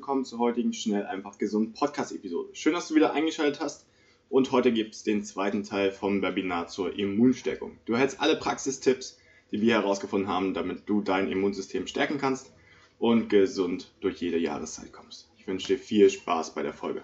Willkommen 0.00 0.24
zur 0.24 0.38
heutigen 0.38 0.72
Schnell 0.72 1.04
einfach 1.04 1.36
gesund 1.36 1.74
Podcast-Episode. 1.74 2.48
Schön, 2.54 2.72
dass 2.72 2.88
du 2.88 2.94
wieder 2.94 3.12
eingeschaltet 3.12 3.60
hast. 3.60 3.86
Und 4.30 4.50
heute 4.50 4.72
gibt 4.72 4.94
es 4.94 5.02
den 5.02 5.24
zweiten 5.24 5.62
Teil 5.62 5.92
vom 5.92 6.22
Webinar 6.22 6.68
zur 6.68 6.98
Immunstärkung. 6.98 7.76
Du 7.84 7.92
erhältst 7.92 8.18
alle 8.18 8.36
Praxistipps, 8.36 9.18
die 9.52 9.60
wir 9.60 9.74
herausgefunden 9.74 10.26
haben, 10.26 10.54
damit 10.54 10.88
du 10.88 11.02
dein 11.02 11.30
Immunsystem 11.30 11.86
stärken 11.86 12.16
kannst 12.16 12.50
und 12.98 13.28
gesund 13.28 13.92
durch 14.00 14.22
jede 14.22 14.38
Jahreszeit 14.38 14.90
kommst. 14.90 15.30
Ich 15.36 15.46
wünsche 15.46 15.66
dir 15.66 15.78
viel 15.78 16.08
Spaß 16.08 16.54
bei 16.54 16.62
der 16.62 16.72
Folge. 16.72 17.02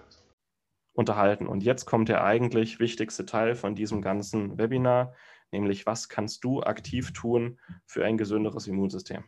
Unterhalten. 0.93 1.45
Und 1.45 1.61
jetzt 1.61 1.85
kommt 1.85 2.09
der 2.09 2.23
eigentlich 2.23 2.79
wichtigste 2.79 3.27
Teil 3.27 3.53
von 3.53 3.75
diesem 3.75 4.01
ganzen 4.01 4.57
Webinar, 4.57 5.13
nämlich 5.51 5.85
was 5.85 6.09
kannst 6.09 6.43
du 6.43 6.63
aktiv 6.63 7.13
tun 7.13 7.59
für 7.85 8.03
ein 8.03 8.17
gesünderes 8.17 8.65
Immunsystem? 8.65 9.23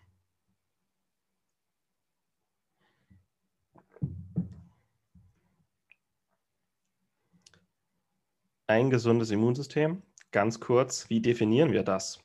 Ein 8.69 8.91
gesundes 8.91 9.31
Immunsystem, 9.31 10.03
ganz 10.31 10.59
kurz, 10.59 11.09
wie 11.09 11.21
definieren 11.21 11.71
wir 11.71 11.81
das? 11.81 12.19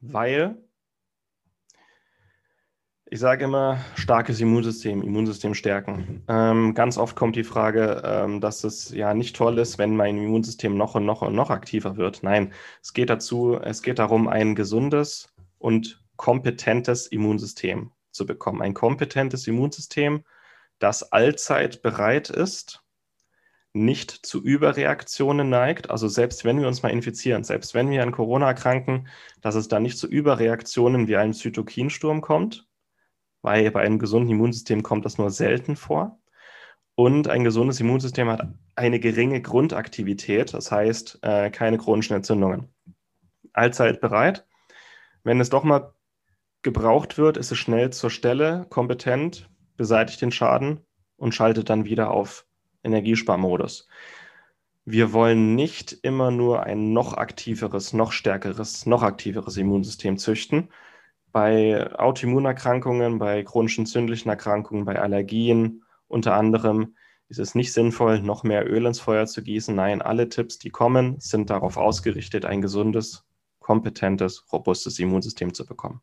Weil 0.00 0.62
ich 3.06 3.18
sage 3.18 3.46
immer, 3.46 3.82
starkes 3.94 4.42
Immunsystem, 4.42 5.00
Immunsystem 5.00 5.54
stärken. 5.54 6.22
Ähm, 6.28 6.74
ganz 6.74 6.98
oft 6.98 7.16
kommt 7.16 7.34
die 7.34 7.44
Frage, 7.44 8.02
ähm, 8.04 8.42
dass 8.42 8.62
es 8.62 8.90
ja 8.90 9.14
nicht 9.14 9.34
toll 9.34 9.58
ist, 9.58 9.78
wenn 9.78 9.96
mein 9.96 10.18
Immunsystem 10.18 10.76
noch 10.76 10.94
und 10.96 11.06
noch 11.06 11.22
und 11.22 11.34
noch 11.34 11.48
aktiver 11.48 11.96
wird. 11.96 12.22
Nein, 12.22 12.52
es 12.82 12.92
geht 12.92 13.08
dazu, 13.08 13.58
es 13.58 13.80
geht 13.80 13.98
darum, 13.98 14.28
ein 14.28 14.54
gesundes 14.54 15.32
und 15.56 16.04
kompetentes 16.16 17.06
Immunsystem 17.06 17.90
zu 18.10 18.26
bekommen. 18.26 18.60
Ein 18.60 18.74
kompetentes 18.74 19.46
Immunsystem, 19.46 20.24
das 20.78 21.10
allzeit 21.10 21.80
bereit 21.80 22.28
ist, 22.28 22.83
nicht 23.74 24.24
zu 24.24 24.42
Überreaktionen 24.42 25.50
neigt. 25.50 25.90
Also 25.90 26.08
selbst 26.08 26.44
wenn 26.44 26.60
wir 26.60 26.68
uns 26.68 26.82
mal 26.82 26.90
infizieren, 26.90 27.44
selbst 27.44 27.74
wenn 27.74 27.90
wir 27.90 28.02
an 28.02 28.12
Corona 28.12 28.46
erkranken, 28.46 29.08
dass 29.42 29.56
es 29.56 29.68
da 29.68 29.80
nicht 29.80 29.98
zu 29.98 30.06
Überreaktionen 30.06 31.08
wie 31.08 31.16
einem 31.16 31.34
Zytokinsturm 31.34 32.20
kommt, 32.20 32.66
weil 33.42 33.70
bei 33.72 33.82
einem 33.82 33.98
gesunden 33.98 34.30
Immunsystem 34.30 34.82
kommt 34.82 35.04
das 35.04 35.18
nur 35.18 35.30
selten 35.30 35.76
vor. 35.76 36.18
Und 36.94 37.28
ein 37.28 37.42
gesundes 37.42 37.80
Immunsystem 37.80 38.28
hat 38.28 38.48
eine 38.76 39.00
geringe 39.00 39.42
Grundaktivität, 39.42 40.54
das 40.54 40.70
heißt 40.70 41.18
äh, 41.22 41.50
keine 41.50 41.76
chronischen 41.76 42.14
Entzündungen. 42.14 42.72
Allzeit 43.52 44.00
bereit. 44.00 44.46
Wenn 45.24 45.40
es 45.40 45.50
doch 45.50 45.64
mal 45.64 45.92
gebraucht 46.62 47.18
wird, 47.18 47.36
ist 47.36 47.50
es 47.50 47.58
schnell 47.58 47.90
zur 47.90 48.10
Stelle, 48.10 48.66
kompetent, 48.70 49.50
beseitigt 49.76 50.22
den 50.22 50.30
Schaden 50.30 50.80
und 51.16 51.34
schaltet 51.34 51.68
dann 51.70 51.84
wieder 51.84 52.12
auf 52.12 52.46
Energiesparmodus. 52.84 53.88
Wir 54.84 55.12
wollen 55.12 55.54
nicht 55.54 55.92
immer 56.02 56.30
nur 56.30 56.62
ein 56.62 56.92
noch 56.92 57.14
aktiveres, 57.14 57.92
noch 57.92 58.12
stärkeres, 58.12 58.86
noch 58.86 59.02
aktiveres 59.02 59.56
Immunsystem 59.56 60.18
züchten, 60.18 60.68
bei 61.32 61.92
Autoimmunerkrankungen, 61.98 63.18
bei 63.18 63.42
chronischen 63.42 63.82
entzündlichen 63.82 64.28
Erkrankungen, 64.28 64.84
bei 64.84 65.00
Allergien 65.00 65.82
unter 66.06 66.34
anderem 66.34 66.94
ist 67.28 67.40
es 67.40 67.56
nicht 67.56 67.72
sinnvoll, 67.72 68.20
noch 68.20 68.44
mehr 68.44 68.70
Öl 68.70 68.86
ins 68.86 69.00
Feuer 69.00 69.26
zu 69.26 69.42
gießen. 69.42 69.74
Nein, 69.74 70.00
alle 70.00 70.28
Tipps, 70.28 70.60
die 70.60 70.70
kommen, 70.70 71.18
sind 71.18 71.50
darauf 71.50 71.76
ausgerichtet, 71.76 72.44
ein 72.44 72.62
gesundes, 72.62 73.24
kompetentes, 73.58 74.44
robustes 74.52 74.98
Immunsystem 75.00 75.54
zu 75.54 75.66
bekommen. 75.66 76.02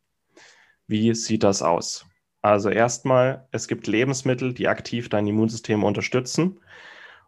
Wie 0.87 1.15
sieht 1.15 1.43
das 1.43 1.61
aus? 1.61 2.05
Also 2.41 2.69
erstmal, 2.69 3.47
es 3.51 3.67
gibt 3.67 3.87
Lebensmittel, 3.87 4.53
die 4.53 4.67
aktiv 4.67 5.09
dein 5.09 5.27
Immunsystem 5.27 5.83
unterstützen 5.83 6.59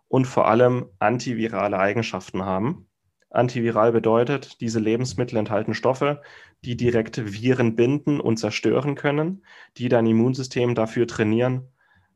und 0.07 0.25
vor 0.25 0.47
allem 0.47 0.87
antivirale 0.99 1.77
Eigenschaften 1.77 2.45
haben. 2.45 2.87
Antiviral 3.29 3.91
bedeutet, 3.91 4.61
diese 4.61 4.79
Lebensmittel 4.79 5.37
enthalten 5.37 5.73
Stoffe, 5.73 6.21
die 6.65 6.77
direkt 6.77 7.33
Viren 7.33 7.75
binden 7.75 8.19
und 8.19 8.37
zerstören 8.37 8.95
können, 8.95 9.43
die 9.77 9.89
dein 9.89 10.05
Immunsystem 10.05 10.75
dafür 10.75 11.07
trainieren, 11.07 11.67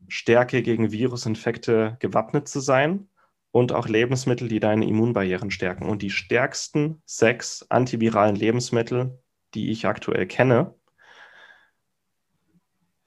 stärker 0.08 0.62
gegen 0.62 0.92
Virusinfekte 0.92 1.98
gewappnet 2.00 2.48
zu 2.48 2.60
sein 2.60 3.10
und 3.52 3.72
auch 3.72 3.88
Lebensmittel, 3.88 4.48
die 4.48 4.60
deine 4.60 4.88
Immunbarrieren 4.88 5.50
stärken. 5.50 5.90
Und 5.90 6.02
die 6.04 6.12
stärksten 6.12 7.02
sechs 7.06 7.66
antiviralen 7.70 8.36
Lebensmittel, 8.36 9.20
die 9.56 9.72
ich 9.72 9.88
aktuell 9.88 10.28
kenne, 10.28 10.77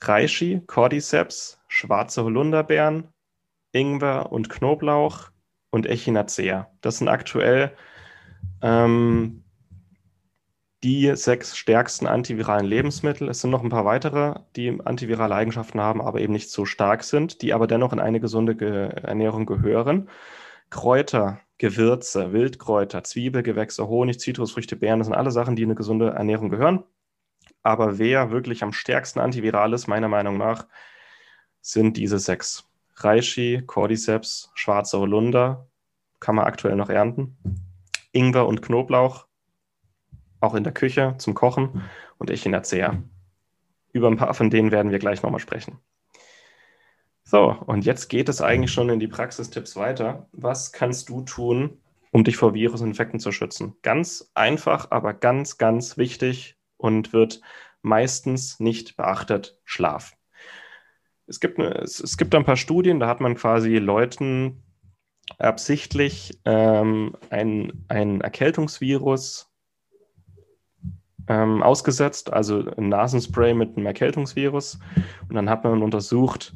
Reishi, 0.00 0.62
Cordyceps, 0.66 1.60
schwarze 1.68 2.24
Holunderbeeren, 2.24 3.08
Ingwer 3.72 4.32
und 4.32 4.48
Knoblauch 4.48 5.30
und 5.70 5.86
Echinacea. 5.86 6.70
Das 6.80 6.98
sind 6.98 7.08
aktuell 7.08 7.72
ähm, 8.62 9.44
die 10.82 11.14
sechs 11.14 11.56
stärksten 11.56 12.06
antiviralen 12.06 12.66
Lebensmittel. 12.66 13.28
Es 13.28 13.40
sind 13.40 13.50
noch 13.50 13.62
ein 13.62 13.68
paar 13.68 13.84
weitere, 13.84 14.40
die 14.56 14.78
antivirale 14.84 15.34
Eigenschaften 15.34 15.80
haben, 15.80 16.00
aber 16.00 16.20
eben 16.20 16.32
nicht 16.32 16.50
so 16.50 16.64
stark 16.64 17.04
sind, 17.04 17.42
die 17.42 17.52
aber 17.52 17.66
dennoch 17.66 17.92
in 17.92 18.00
eine 18.00 18.20
gesunde 18.20 18.56
Ge 18.56 18.88
Ernährung 19.02 19.44
gehören. 19.44 20.08
Kräuter, 20.70 21.40
Gewürze, 21.58 22.32
Wildkräuter, 22.32 23.04
Zwiebelgewächse, 23.04 23.86
Honig, 23.88 24.20
Zitrusfrüchte, 24.20 24.76
Beeren, 24.76 25.00
das 25.00 25.08
sind 25.08 25.16
alle 25.16 25.30
Sachen, 25.30 25.56
die 25.56 25.62
in 25.62 25.68
eine 25.68 25.74
gesunde 25.74 26.10
Ernährung 26.10 26.48
gehören. 26.48 26.84
Aber 27.62 27.98
wer 27.98 28.30
wirklich 28.30 28.62
am 28.62 28.72
stärksten 28.72 29.20
antiviral 29.20 29.72
ist, 29.72 29.86
meiner 29.86 30.08
Meinung 30.08 30.38
nach, 30.38 30.66
sind 31.60 31.96
diese 31.96 32.18
sechs. 32.18 32.66
Reishi, 32.96 33.62
Cordyceps, 33.66 34.50
schwarze 34.54 34.98
Holunder, 34.98 35.66
kann 36.20 36.34
man 36.34 36.44
aktuell 36.44 36.76
noch 36.76 36.90
ernten. 36.90 37.38
Ingwer 38.12 38.46
und 38.46 38.60
Knoblauch, 38.60 39.26
auch 40.40 40.54
in 40.54 40.64
der 40.64 40.74
Küche 40.74 41.14
zum 41.18 41.34
Kochen 41.34 41.82
und 42.18 42.30
Echinacea. 42.30 43.02
Über 43.92 44.08
ein 44.08 44.16
paar 44.16 44.34
von 44.34 44.50
denen 44.50 44.70
werden 44.70 44.92
wir 44.92 44.98
gleich 44.98 45.22
nochmal 45.22 45.40
sprechen. 45.40 45.78
So, 47.24 47.56
und 47.66 47.84
jetzt 47.84 48.08
geht 48.08 48.28
es 48.28 48.42
eigentlich 48.42 48.72
schon 48.72 48.90
in 48.90 49.00
die 49.00 49.08
Praxistipps 49.08 49.76
weiter. 49.76 50.28
Was 50.32 50.72
kannst 50.72 51.08
du 51.08 51.22
tun, 51.22 51.80
um 52.10 52.24
dich 52.24 52.36
vor 52.36 52.54
Virusinfekten 52.54 53.20
zu 53.20 53.32
schützen? 53.32 53.76
Ganz 53.82 54.30
einfach, 54.34 54.90
aber 54.90 55.14
ganz, 55.14 55.56
ganz 55.56 55.96
wichtig 55.96 56.59
und 56.80 57.12
wird 57.12 57.40
meistens 57.82 58.60
nicht 58.60 58.96
beachtet, 58.96 59.58
Schlaf. 59.64 60.16
Es 61.26 61.40
gibt, 61.40 61.58
es, 61.58 62.00
es 62.00 62.16
gibt 62.16 62.34
ein 62.34 62.44
paar 62.44 62.56
Studien, 62.56 62.98
da 62.98 63.06
hat 63.06 63.20
man 63.20 63.36
quasi 63.36 63.76
Leuten 63.76 64.62
absichtlich 65.38 66.40
ähm, 66.44 67.16
ein, 67.30 67.84
ein 67.88 68.20
Erkältungsvirus 68.20 69.48
ähm, 71.28 71.62
ausgesetzt, 71.62 72.32
also 72.32 72.64
ein 72.76 72.88
Nasenspray 72.88 73.54
mit 73.54 73.76
einem 73.76 73.86
Erkältungsvirus. 73.86 74.80
Und 75.28 75.34
dann 75.36 75.48
hat 75.48 75.62
man 75.62 75.82
untersucht, 75.82 76.54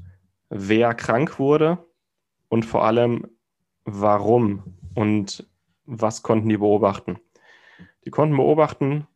wer 0.49 0.95
krank 0.95 1.39
wurde 1.39 1.79
und 2.49 2.65
vor 2.65 2.85
allem 2.85 3.27
warum 3.85 4.63
und 4.95 5.49
was 5.87 6.23
konnten 6.23 6.49
die 6.49 6.57
beobachten. 6.57 7.21
Die 8.05 8.11
konnten 8.11 8.37
beobachten, 8.37 9.07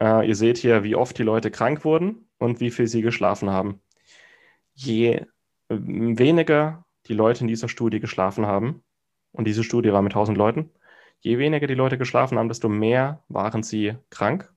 äh, 0.00 0.26
ihr 0.26 0.34
seht 0.34 0.58
hier, 0.58 0.82
wie 0.84 0.96
oft 0.96 1.18
die 1.18 1.22
Leute 1.22 1.50
krank 1.50 1.84
wurden 1.84 2.28
und 2.38 2.60
wie 2.60 2.70
viel 2.70 2.86
sie 2.86 3.02
geschlafen 3.02 3.50
haben. 3.50 3.80
Je 4.74 5.26
weniger 5.68 6.84
die 7.06 7.14
Leute 7.14 7.42
in 7.42 7.48
dieser 7.48 7.68
Studie 7.68 8.00
geschlafen 8.00 8.46
haben, 8.46 8.82
und 9.32 9.46
diese 9.46 9.64
Studie 9.64 9.92
war 9.92 10.02
mit 10.02 10.12
1000 10.12 10.36
Leuten, 10.36 10.70
je 11.20 11.38
weniger 11.38 11.66
die 11.66 11.74
Leute 11.74 11.98
geschlafen 11.98 12.38
haben, 12.38 12.48
desto 12.48 12.68
mehr 12.68 13.22
waren 13.28 13.62
sie 13.62 13.94
krank. 14.10 14.52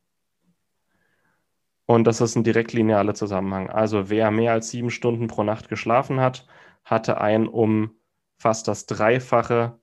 Und 1.86 2.06
das 2.06 2.22
ist 2.22 2.36
ein 2.36 2.44
direkt 2.44 2.74
linearer 2.74 3.14
Zusammenhang. 3.14 3.70
Also 3.70 4.10
wer 4.10 4.32
mehr 4.32 4.54
als 4.54 4.70
sieben 4.70 4.92
Stunden 4.92 5.28
pro 5.28 5.44
Nacht 5.44 5.68
geschlafen 5.70 6.20
hat, 6.20 6.48
hatte 6.84 7.20
ein 7.20 7.48
um 7.48 7.92
fast 8.38 8.68
das 8.68 8.86
dreifache 8.86 9.80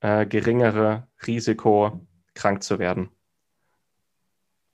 äh, 0.00 0.26
geringere 0.26 1.06
Risiko, 1.26 2.06
krank 2.34 2.62
zu 2.62 2.78
werden. 2.78 3.13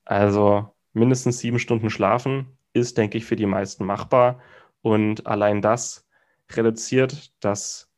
Also 0.05 0.73
mindestens 0.93 1.39
sieben 1.39 1.59
Stunden 1.59 1.89
schlafen 1.89 2.57
ist, 2.73 2.97
denke 2.97 3.17
ich, 3.17 3.25
für 3.25 3.35
die 3.35 3.45
meisten 3.45 3.85
machbar. 3.85 4.39
Und 4.81 5.27
allein 5.27 5.61
das 5.61 6.07
reduziert 6.51 7.33
das 7.39 7.91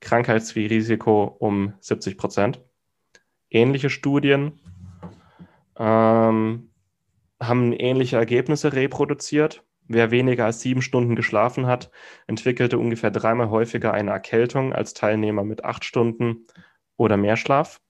Krankheitsrisiko 0.00 1.36
um 1.38 1.74
70 1.80 2.18
Prozent. 2.18 2.60
Ähnliche 3.50 3.90
Studien 3.90 4.60
ähm, 5.76 6.70
haben 7.40 7.72
ähnliche 7.72 8.16
Ergebnisse 8.16 8.72
reproduziert. 8.72 9.64
Wer 9.88 10.10
weniger 10.10 10.46
als 10.46 10.60
sieben 10.60 10.80
Stunden 10.80 11.16
geschlafen 11.16 11.66
hat, 11.66 11.90
entwickelte 12.26 12.78
ungefähr 12.78 13.10
dreimal 13.10 13.50
häufiger 13.50 13.92
eine 13.92 14.10
Erkältung 14.12 14.72
als 14.72 14.94
Teilnehmer 14.94 15.44
mit 15.44 15.64
acht 15.64 15.84
Stunden 15.84 16.46
oder 16.96 17.16
mehr 17.16 17.36
Schlaf. 17.36 17.80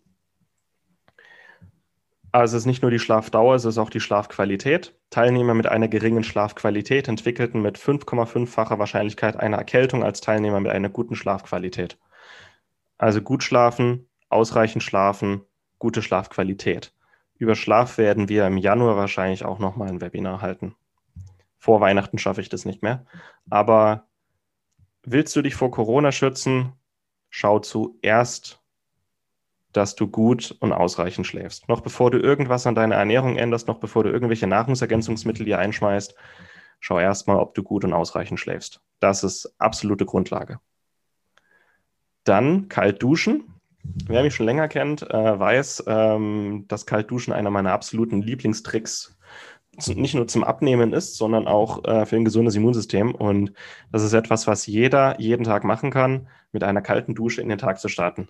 Also 2.35 2.57
es 2.57 2.63
ist 2.63 2.67
nicht 2.67 2.81
nur 2.81 2.91
die 2.91 2.99
Schlafdauer, 2.99 3.55
es 3.55 3.67
ist 3.67 3.77
auch 3.77 3.91
die 3.91 4.01
Schlafqualität. 4.01 4.99
Teilnehmer 5.11 5.53
mit 5.53 5.67
einer 5.67 5.89
geringen 5.89 6.25
Schlafqualität 6.25 7.07
entwickelten 7.07 7.61
mit 7.61 7.79
5,5-facher 7.79 8.79
Wahrscheinlichkeit 8.79 9.37
eine 9.37 9.57
Erkältung 9.57 10.03
als 10.03 10.23
Teilnehmer 10.23 10.59
mit 10.59 10.73
einer 10.73 10.89
guten 10.89 11.15
Schlafqualität. 11.15 11.99
Also 12.97 13.21
gut 13.21 13.43
schlafen, 13.43 14.09
ausreichend 14.31 14.83
schlafen, 14.83 15.43
gute 15.79 16.01
Schlafqualität. 16.01 16.95
Über 17.37 17.55
Schlaf 17.55 17.99
werden 17.99 18.31
wir 18.31 18.47
im 18.47 18.57
Januar 18.57 18.97
wahrscheinlich 18.97 19.45
auch 19.45 19.59
nochmal 19.59 19.89
ein 19.89 20.01
Webinar 20.01 20.41
halten. 20.41 20.75
Vor 21.59 21.83
Weihnachten 21.83 22.17
schaffe 22.17 22.41
ich 22.41 22.49
das 22.49 22.65
nicht 22.65 22.83
mehr. 22.83 23.05
Aber 23.51 24.07
willst 25.03 25.37
du 25.37 25.43
dich 25.43 25.55
vor 25.55 25.71
Corona 25.71 26.13
schützen, 26.13 26.73
schau 27.29 27.59
zuerst 27.59 28.62
dass 29.73 29.95
du 29.95 30.07
gut 30.07 30.57
und 30.61 30.73
ausreichend 30.73 31.27
schläfst. 31.27 31.69
Noch 31.69 31.81
bevor 31.81 32.11
du 32.11 32.19
irgendwas 32.19 32.67
an 32.67 32.75
deiner 32.75 32.97
Ernährung 32.97 33.37
änderst, 33.37 33.69
noch 33.69 33.79
bevor 33.79 34.05
du 34.05 34.11
irgendwelche 34.11 34.47
Nahrungsergänzungsmittel 34.47 35.47
dir 35.47 35.59
einschmeißt, 35.59 36.15
schau 36.81 36.99
erstmal, 36.99 37.39
ob 37.39 37.55
du 37.55 37.63
gut 37.63 37.85
und 37.85 37.93
ausreichend 37.93 38.39
schläfst. 38.39 38.81
Das 39.01 39.25
ist 39.25 39.55
absolute 39.59 40.05
Grundlage. 40.05 40.61
Dann 42.25 42.69
kalt 42.69 43.03
duschen. 43.03 43.45
Wer 44.07 44.23
mich 44.23 44.35
schon 44.35 44.47
länger 44.47 44.69
kennt, 44.69 45.03
äh, 45.03 45.39
weiß, 45.39 45.85
ähm, 45.89 46.67
dass 46.69 46.87
Kaltduschen 46.87 47.33
einer 47.33 47.51
meiner 47.51 47.73
absoluten 47.73 48.23
Lieblingstricks 48.23 49.19
nicht 49.89 50.15
nur 50.15 50.29
zum 50.29 50.45
Abnehmen 50.45 50.93
ist, 50.93 51.17
sondern 51.17 51.49
auch 51.49 51.85
äh, 51.85 52.05
für 52.07 52.17
ein 52.17 52.25
gesundes 52.25 52.55
Immunsystem. 52.55 53.15
Und 53.15 53.53
das 53.91 54.03
ist 54.03 54.13
etwas, 54.13 54.47
was 54.47 54.67
jeder 54.67 55.19
jeden 55.19 55.45
Tag 55.45 55.65
machen 55.65 55.91
kann, 55.91 56.29
mit 56.53 56.63
einer 56.63 56.83
kalten 56.83 57.15
Dusche 57.15 57.41
in 57.41 57.49
den 57.49 57.59
Tag 57.59 57.81
zu 57.81 57.89
starten. 57.89 58.29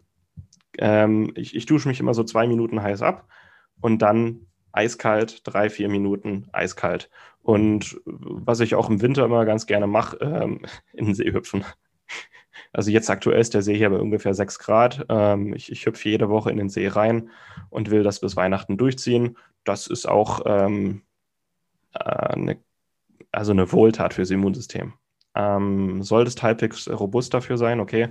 Ähm, 0.79 1.33
ich, 1.37 1.55
ich 1.55 1.67
dusche 1.67 1.89
mich 1.89 2.01
immer 2.01 2.15
so 2.15 2.25
zwei 2.25 2.47
Minuten 2.47 2.83
heiß 2.83 3.03
ab 3.03 3.29
und 3.81 4.01
dann 4.01 4.47
eiskalt, 4.73 5.43
drei, 5.45 5.71
vier 5.71 5.89
Minuten 5.89 6.49
eiskalt. 6.53 7.11
Und 7.43 8.01
was 8.05 8.61
ich 8.61 8.75
auch 8.75 8.89
im 8.89 9.03
Winter 9.03 9.25
immer 9.25 9.45
ganz 9.45 9.67
gerne 9.67 9.87
mache, 9.87 10.17
ähm, 10.21 10.61
in 10.93 11.07
den 11.07 11.15
See 11.15 11.33
hüpfen. 11.33 11.65
Also 12.73 12.91
jetzt 12.91 13.11
aktuell 13.11 13.41
ist 13.41 13.55
der 13.55 13.63
See 13.63 13.77
hier 13.77 13.91
bei 13.91 13.99
ungefähr 13.99 14.35
sechs 14.35 14.59
Grad. 14.59 15.05
Ähm, 15.09 15.55
ich, 15.55 15.71
ich 15.71 15.85
hüpfe 15.85 16.09
jede 16.09 16.29
Woche 16.29 16.51
in 16.51 16.57
den 16.57 16.71
See 16.71 16.89
rein 16.89 17.31
und 17.71 17.91
will 17.91 18.03
das 18.03 18.21
bis 18.21 18.37
Weihnachten 18.37 18.79
durchziehen. 18.79 19.37
Das 19.65 19.87
ist 19.87 20.09
auch 20.09 20.41
ähm, 20.47 21.03
äh, 21.95 21.99
eine, 22.01 22.59
also 23.31 23.53
eine 23.53 23.73
Wohltat 23.73 24.15
fürs 24.15 24.31
Immunsystem. 24.31 24.95
Ähm, 25.35 26.03
solltest 26.03 26.43
halbwegs 26.43 26.89
robust 26.89 27.33
dafür 27.33 27.57
sein, 27.57 27.81
okay. 27.81 28.09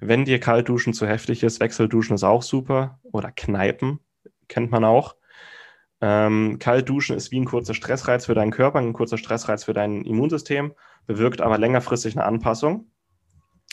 Wenn 0.00 0.24
dir 0.24 0.40
Kaltduschen 0.40 0.94
zu 0.94 1.06
heftig 1.06 1.42
ist, 1.42 1.60
Wechselduschen 1.60 2.14
ist 2.14 2.24
auch 2.24 2.42
super. 2.42 2.98
Oder 3.02 3.30
Kneipen 3.30 4.00
kennt 4.48 4.70
man 4.70 4.84
auch. 4.84 5.16
Ähm, 6.00 6.58
Kaltduschen 6.58 7.16
ist 7.16 7.30
wie 7.30 7.40
ein 7.40 7.44
kurzer 7.44 7.74
Stressreiz 7.74 8.26
für 8.26 8.34
deinen 8.34 8.50
Körper, 8.50 8.80
ein 8.80 8.92
kurzer 8.92 9.18
Stressreiz 9.18 9.64
für 9.64 9.72
dein 9.72 10.04
Immunsystem, 10.04 10.74
bewirkt 11.06 11.40
aber 11.40 11.58
längerfristig 11.58 12.16
eine 12.16 12.24
Anpassung 12.24 12.90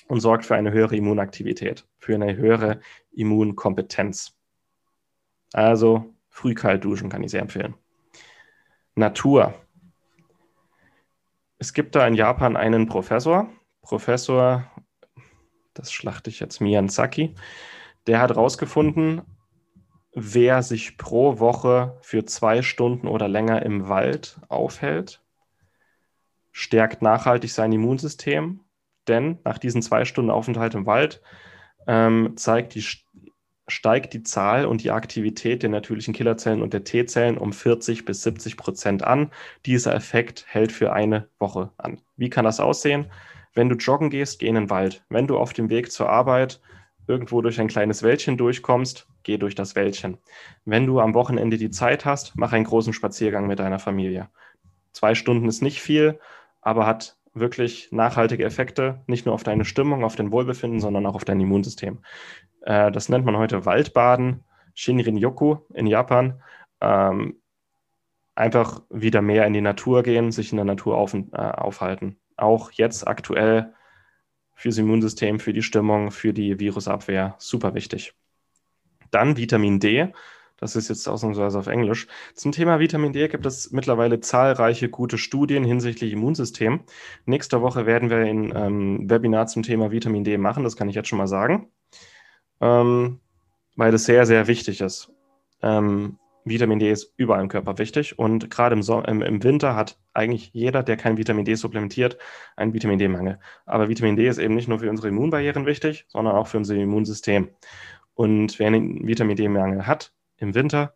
und 0.08 0.20
sorgt 0.20 0.46
für 0.46 0.56
eine 0.56 0.72
höhere 0.72 0.96
Immunaktivität, 0.96 1.88
für 1.98 2.16
eine 2.16 2.36
höhere 2.36 2.82
Immunkompetenz. 3.12 4.36
Also 5.54 6.14
früh 6.30 6.54
kalt 6.54 6.84
duschen 6.84 7.10
kann 7.10 7.24
ich 7.24 7.32
sehr 7.32 7.42
empfehlen. 7.42 7.74
Natur. 8.96 9.56
Es 11.62 11.74
gibt 11.74 11.94
da 11.96 12.08
in 12.08 12.14
Japan 12.14 12.56
einen 12.56 12.88
Professor, 12.88 13.50
Professor, 13.82 14.64
das 15.74 15.92
schlachte 15.92 16.30
ich 16.30 16.40
jetzt 16.40 16.62
Miyazaki, 16.62 17.36
der 18.08 18.22
hat 18.22 18.30
herausgefunden, 18.30 19.24
wer 20.14 20.64
sich 20.64 20.98
pro 20.98 21.40
Woche 21.40 21.98
für 22.02 22.24
zwei 22.24 22.62
Stunden 22.62 23.10
oder 23.10 23.28
länger 23.28 23.62
im 23.64 23.90
Wald 23.90 24.40
aufhält, 24.48 25.22
stärkt 26.54 27.02
nachhaltig 27.02 27.52
sein 27.52 27.74
Immunsystem, 27.74 28.62
denn 29.10 29.40
nach 29.44 29.58
diesen 29.58 29.82
zwei 29.82 30.06
Stunden 30.06 30.32
Aufenthalt 30.32 30.76
im 30.76 30.86
Wald 30.86 31.22
ähm, 31.88 32.38
zeigt 32.38 32.74
die 32.74 32.82
steigt 33.70 34.14
die 34.14 34.24
Zahl 34.24 34.66
und 34.66 34.84
die 34.84 34.92
Aktivität 34.92 35.64
der 35.64 35.70
natürlichen 35.70 36.14
Killerzellen 36.14 36.62
und 36.62 36.74
der 36.74 36.84
T-Zellen 36.84 37.38
um 37.38 37.54
40 37.54 38.06
bis 38.06 38.24
70 38.24 38.58
Prozent 38.58 39.04
an. 39.04 39.32
Dieser 39.66 39.96
Effekt 39.96 40.46
hält 40.48 40.72
für 40.72 40.94
eine 40.94 41.28
Woche 41.40 41.72
an. 41.78 42.02
Wie 42.18 42.30
kann 42.30 42.46
das 42.46 42.60
aussehen? 42.60 43.08
Wenn 43.54 43.70
du 43.70 43.76
joggen 43.76 44.10
gehst, 44.10 44.40
geh 44.40 44.48
in 44.48 44.56
den 44.56 44.70
Wald. 44.70 45.04
Wenn 45.10 45.28
du 45.28 45.38
auf 45.38 45.54
dem 45.54 45.70
Weg 45.70 45.92
zur 45.92 46.10
Arbeit 46.10 46.62
irgendwo 47.08 47.42
durch 47.42 47.60
ein 47.60 47.68
kleines 47.68 48.04
Wäldchen 48.04 48.38
durchkommst, 48.38 49.08
geh 49.24 49.38
durch 49.38 49.56
das 49.56 49.76
Wäldchen. 49.76 50.18
Wenn 50.66 50.86
du 50.86 51.00
am 51.00 51.14
Wochenende 51.14 51.58
die 51.58 51.72
Zeit 51.72 52.06
hast, 52.06 52.34
mach 52.36 52.54
einen 52.54 52.66
großen 52.66 52.94
Spaziergang 52.94 53.48
mit 53.48 53.60
deiner 53.60 53.80
Familie. 53.80 54.30
Zwei 54.92 55.16
Stunden 55.16 55.48
ist 55.48 55.62
nicht 55.62 55.82
viel, 55.82 56.20
aber 56.62 56.86
hat 56.86 57.18
wirklich 57.34 57.90
nachhaltige 57.92 58.44
Effekte, 58.44 59.02
nicht 59.08 59.26
nur 59.26 59.36
auf 59.36 59.44
deine 59.44 59.66
Stimmung, 59.66 60.04
auf 60.04 60.16
dein 60.16 60.32
Wohlbefinden, 60.32 60.80
sondern 60.80 61.06
auch 61.06 61.16
auf 61.16 61.26
dein 61.26 61.40
Immunsystem. 61.40 62.00
Äh, 62.62 62.92
das 62.92 63.10
nennt 63.10 63.26
man 63.26 63.38
heute 63.38 63.66
Waldbaden, 63.66 64.44
Shinrin-yoku 64.74 65.58
in 65.74 65.88
Japan. 65.88 66.42
Ähm, 66.82 67.42
einfach 68.36 68.82
wieder 68.90 69.22
mehr 69.22 69.46
in 69.46 69.54
die 69.54 69.62
Natur 69.62 70.02
gehen, 70.04 70.32
sich 70.32 70.52
in 70.52 70.58
der 70.58 70.66
Natur 70.66 70.98
auf, 70.98 71.14
äh, 71.14 71.38
aufhalten. 71.38 72.18
Auch 72.38 72.72
jetzt 72.72 73.08
aktuell 73.08 73.74
fürs 74.56 74.78
Immunsystem, 74.78 75.40
für 75.40 75.54
die 75.54 75.62
Stimmung, 75.62 76.12
für 76.12 76.34
die 76.34 76.60
Virusabwehr 76.60 77.36
super 77.38 77.74
wichtig. 77.74 78.14
Dann 79.12 79.38
Vitamin 79.38 79.80
D. 79.80 80.14
Das 80.58 80.76
ist 80.76 80.90
jetzt 80.90 81.08
ausnahmsweise 81.08 81.58
auf 81.58 81.68
Englisch. 81.68 82.08
Zum 82.34 82.52
Thema 82.52 82.80
Vitamin 82.80 83.14
D 83.14 83.30
gibt 83.30 83.46
es 83.46 83.72
mittlerweile 83.72 84.20
zahlreiche 84.20 84.90
gute 84.90 85.18
Studien 85.18 85.64
hinsichtlich 85.64 86.12
Immunsystem. 86.12 86.82
Nächste 87.26 87.62
Woche 87.62 87.86
werden 87.86 88.10
wir 88.10 88.18
ein 88.18 88.54
ähm, 88.56 89.10
Webinar 89.10 89.48
zum 89.48 89.64
Thema 89.64 89.92
Vitamin 89.92 90.26
D 90.26 90.38
machen, 90.38 90.66
das 90.66 90.76
kann 90.76 90.90
ich 90.90 90.96
jetzt 90.96 91.08
schon 91.08 91.18
mal 91.18 91.28
sagen 91.28 91.70
ähm, 92.62 93.20
weil 93.76 93.94
es 93.94 94.06
sehr, 94.06 94.26
sehr 94.26 94.48
wichtig 94.48 94.82
ist. 94.82 95.12
Ähm, 95.62 96.18
Vitamin 96.46 96.80
D 96.80 96.92
ist 96.92 97.14
überall 97.18 97.42
im 97.42 97.50
Körper 97.50 97.78
wichtig 97.78 98.18
und 98.18 98.50
gerade 98.50 98.74
im, 98.74 98.82
so 98.82 99.02
im, 99.02 99.22
im, 99.22 99.44
Winter 99.44 99.76
hat 99.76 100.00
eigentlich 100.14 100.52
jeder, 100.54 100.84
der 100.84 100.98
kein 100.98 101.18
Vitamin 101.18 101.46
D 101.46 101.56
supplementiert, 101.56 102.18
einen 102.56 102.74
Vitamin 102.74 102.98
D-Mangel. 102.98 103.40
Aber 103.66 103.90
Vitamin 103.90 104.16
D 104.16 104.28
ist 104.28 104.38
eben 104.38 104.56
nicht 104.56 104.68
nur 104.68 104.80
für 104.80 104.90
unsere 104.90 105.10
Immunbarrieren 105.10 105.66
wichtig, 105.66 106.06
sondern 106.08 106.36
auch 106.36 106.48
für 106.48 106.58
unser 106.58 106.76
Immunsystem. 106.76 107.50
Und 108.14 108.58
wer 108.60 108.68
einen 108.68 109.08
Vitamin 109.08 109.36
D-Mangel 109.36 109.86
hat 109.86 110.14
im 110.38 110.56
Winter, 110.56 110.96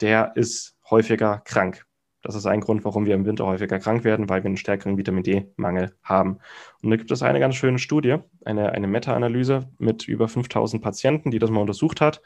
der 0.00 0.32
ist 0.34 0.76
häufiger 0.90 1.40
krank. 1.44 1.86
Das 2.24 2.34
ist 2.34 2.46
ein 2.46 2.62
Grund, 2.62 2.86
warum 2.86 3.04
wir 3.04 3.14
im 3.14 3.26
Winter 3.26 3.44
häufiger 3.44 3.78
krank 3.78 4.02
werden, 4.02 4.30
weil 4.30 4.42
wir 4.42 4.46
einen 4.46 4.56
stärkeren 4.56 4.96
Vitamin 4.96 5.22
D-Mangel 5.22 5.94
haben. 6.02 6.38
Und 6.82 6.90
da 6.90 6.96
gibt 6.96 7.10
es 7.10 7.22
eine 7.22 7.38
ganz 7.38 7.54
schöne 7.54 7.78
Studie, 7.78 8.16
eine, 8.46 8.72
eine 8.72 8.86
Meta-Analyse 8.86 9.68
mit 9.78 10.08
über 10.08 10.26
5000 10.26 10.82
Patienten, 10.82 11.30
die 11.30 11.38
das 11.38 11.50
mal 11.50 11.60
untersucht 11.60 12.00
hat. 12.00 12.22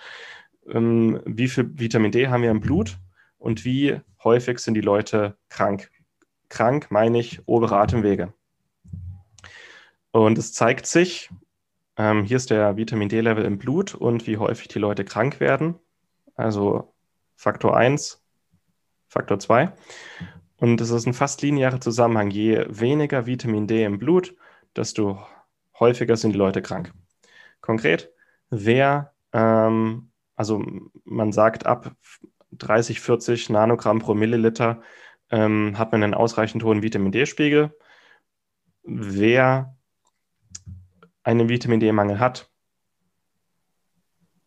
Ähm, 0.71 1.21
wie 1.27 1.49
viel 1.49 1.77
Vitamin 1.77 2.13
D 2.13 2.29
haben 2.29 2.43
wir 2.43 2.51
im 2.53 2.61
Blut 2.61 2.97
und 3.39 3.65
wie 3.65 4.01
häufig 4.23 4.61
sind 4.61 4.75
die 4.75 4.83
Leute 4.83 5.37
krank? 5.49 5.91
Krank 6.49 6.93
meine 6.93 7.19
ich 7.19 7.41
obere 7.47 7.77
Atemwege. 7.77 8.33
Und 10.13 10.39
es 10.39 10.53
zeigt 10.53 10.87
sich, 10.87 11.29
ähm, 11.97 12.23
hier 12.23 12.37
ist 12.37 12.51
der 12.51 12.77
Vitamin 12.77 13.09
D-Level 13.09 13.45
im 13.45 13.59
Blut 13.59 13.97
und 13.97 14.29
wie 14.29 14.37
häufig 14.37 14.69
die 14.69 14.79
Leute 14.79 15.05
krank 15.05 15.41
werden. 15.41 15.75
Also 16.37 16.95
Faktor 17.35 17.77
1 17.77 18.25
Faktor 19.09 19.39
2. 19.39 19.73
Und 20.59 20.81
es 20.81 20.91
ist 20.91 21.07
ein 21.07 21.15
fast 21.15 21.43
linearer 21.43 21.81
Zusammenhang. 21.81 22.31
Je 22.31 22.67
weniger 22.69 23.27
Vitamin 23.27 23.67
D 23.67 23.85
im 23.85 23.99
Blut, 23.99 24.35
desto 24.77 25.19
häufiger 25.79 26.17
sind 26.17 26.33
die 26.33 26.39
Leute 26.39 26.63
krank. 26.63 26.93
Konkret, 27.61 28.13
wer, 28.51 29.13
ähm, 29.33 30.11
also 30.37 30.65
man 31.05 31.33
sagt, 31.33 31.67
ab 31.67 31.93
30, 32.53 33.01
40 33.01 33.51
Nanogramm 33.51 33.99
pro 34.01 34.15
Milliliter 34.15 34.81
ähm, 35.31 35.79
hat 35.79 35.93
man 35.93 36.03
einen 36.03 36.15
ausreichend 36.15 36.65
hohen 36.65 36.83
Vitamin 36.83 37.13
D-Spiegel. 37.13 37.77
Wer 38.83 39.77
einen 41.23 41.49
Vitamin 41.49 41.81
D-Mangel 41.81 42.19
hat, 42.19 42.51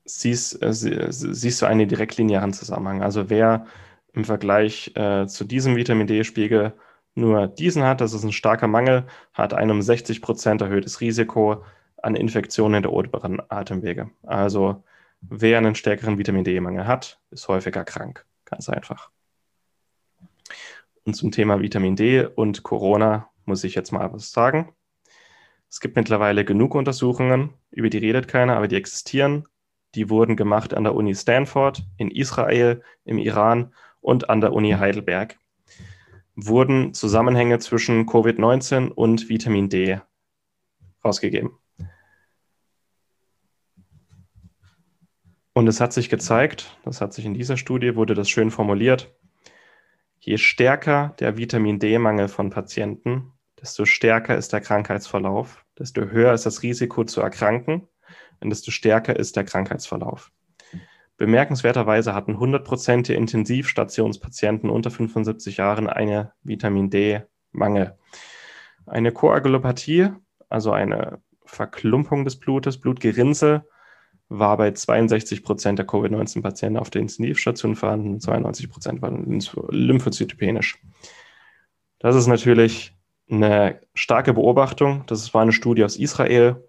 siehst, 0.03 0.62
äh, 0.62 0.74
siehst 0.74 1.62
du 1.62 1.65
einen 1.65 1.88
direktlinearen 1.88 2.53
Zusammenhang. 2.53 3.01
Also 3.03 3.30
wer 3.30 3.68
im 4.13 4.25
Vergleich 4.25 4.91
äh, 4.96 5.25
zu 5.27 5.44
diesem 5.46 5.75
Vitamin 5.75 6.08
D-Spiegel 6.08 6.74
nur 7.13 7.48
diesen 7.48 7.84
hat, 7.84 8.01
das 8.01 8.13
ist 8.13 8.24
ein 8.24 8.32
starker 8.32 8.68
Mangel, 8.68 9.06
hat 9.34 9.53
ein 9.53 9.70
um 9.70 9.82
60 9.82 10.22
Prozent 10.22 10.62
erhöhtes 10.62 11.01
Risiko 11.01 11.63
an 12.01 12.15
Infektionen 12.15 12.82
der 12.82 12.94
oberen 12.94 13.41
Atemwege. 13.50 14.10
Also 14.24 14.84
wer 15.22 15.58
einen 15.58 15.75
stärkeren 15.75 16.18
Vitamin 16.18 16.44
D-Mangel 16.44 16.88
hat, 16.88 17.20
ist 17.30 17.48
häufiger 17.48 17.84
krank. 17.84 18.25
Ganz 18.46 18.70
einfach. 18.70 19.12
Und 21.03 21.15
zum 21.15 21.32
Thema 21.32 21.62
Vitamin 21.62 21.96
D 21.96 22.25
und 22.25 22.63
Corona 22.63 23.30
muss 23.46 23.63
ich 23.63 23.75
jetzt 23.75 23.91
mal 23.91 24.12
was 24.13 24.32
sagen. 24.32 24.74
Es 25.70 25.80
gibt 25.80 25.96
mittlerweile 25.96 26.46
genug 26.46 26.75
Untersuchungen, 26.75 27.53
über 27.72 27.89
die 27.89 27.98
redet 27.98 28.27
keiner, 28.27 28.58
aber 28.58 28.68
die 28.68 28.75
existieren. 28.75 29.48
Die 29.96 30.10
wurden 30.10 30.36
gemacht 30.36 30.74
an 30.74 30.84
der 30.84 30.96
Uni 30.96 31.15
Stanford, 31.15 31.84
in 31.98 32.12
Israel, 32.12 32.82
im 33.03 33.18
Iran 33.18 33.74
und 34.01 34.29
an 34.29 34.41
der 34.41 34.53
Uni 34.53 34.72
Heidelberg. 34.72 35.38
Wurden 36.36 36.93
Zusammenhänge 36.93 37.60
zwischen 37.60 38.05
Covid-19 38.08 38.89
und 38.89 39.29
Vitamin 39.29 39.70
D 39.70 40.01
rausgegeben. 41.03 41.51
Und 45.53 45.67
es 45.67 45.81
hat 45.81 45.93
sich 45.93 46.10
gezeigt, 46.10 46.77
das 46.84 47.01
hat 47.01 47.13
sich 47.13 47.25
in 47.25 47.34
dieser 47.34 47.58
Studie, 47.58 47.96
wurde 47.96 48.13
das 48.13 48.29
schön 48.29 48.51
formuliert, 48.51 49.13
je 50.20 50.38
stärker 50.38 51.13
der 51.20 51.38
Vitamin 51.38 51.77
D-Mangel 51.77 52.29
von 52.29 52.50
Patienten, 52.50 53.34
desto 53.60 53.86
stärker 53.86 54.38
ist 54.38 54.53
der 54.53 54.62
Krankheitsverlauf, 54.62 55.65
desto 55.77 56.05
höher 56.05 56.34
ist 56.34 56.46
das 56.46 56.63
Risiko 56.63 57.03
zu 57.03 57.22
erkranken 57.22 57.88
und 58.39 58.50
desto 58.50 58.72
stärker 58.72 59.15
ist 59.15 59.36
der 59.36 59.43
Krankheitsverlauf. 59.43 60.31
Bemerkenswerterweise 61.18 62.15
hatten 62.15 62.38
100% 62.38 63.08
der 63.08 63.18
Intensivstationspatienten 63.18 64.70
unter 64.70 64.91
75 64.91 65.58
Jahren 65.58 65.88
eine 65.88 66.34
Vitamin 66.44 66.89
D-Mangel. 66.89 67.98
Eine 68.86 69.12
Koagulopathie, 69.12 70.10
also 70.50 70.72
eine 70.72 71.22
Verklumpung 71.46 72.25
des 72.25 72.39
Blutes, 72.39 72.80
Blutgerinnsel, 72.80 73.63
war 74.30 74.58
bei 74.58 74.72
62 74.72 75.44
Prozent 75.44 75.77
der 75.77 75.86
Covid-19-Patienten 75.86 76.80
auf 76.80 76.89
der 76.89 77.01
Intensivstation 77.01 77.75
vorhanden, 77.75 78.20
92 78.20 78.70
Prozent 78.70 79.01
waren 79.01 79.41
lymphozytopenisch. 79.70 80.80
Das 82.00 82.15
ist 82.15 82.27
natürlich 82.27 82.96
eine 83.30 83.80
starke 83.94 84.34
Beobachtung. 84.34 85.03
Das 85.08 85.34
war 85.34 85.41
eine 85.41 85.51
Studie 85.51 85.84
aus 85.84 85.98
Israel. 85.98 86.63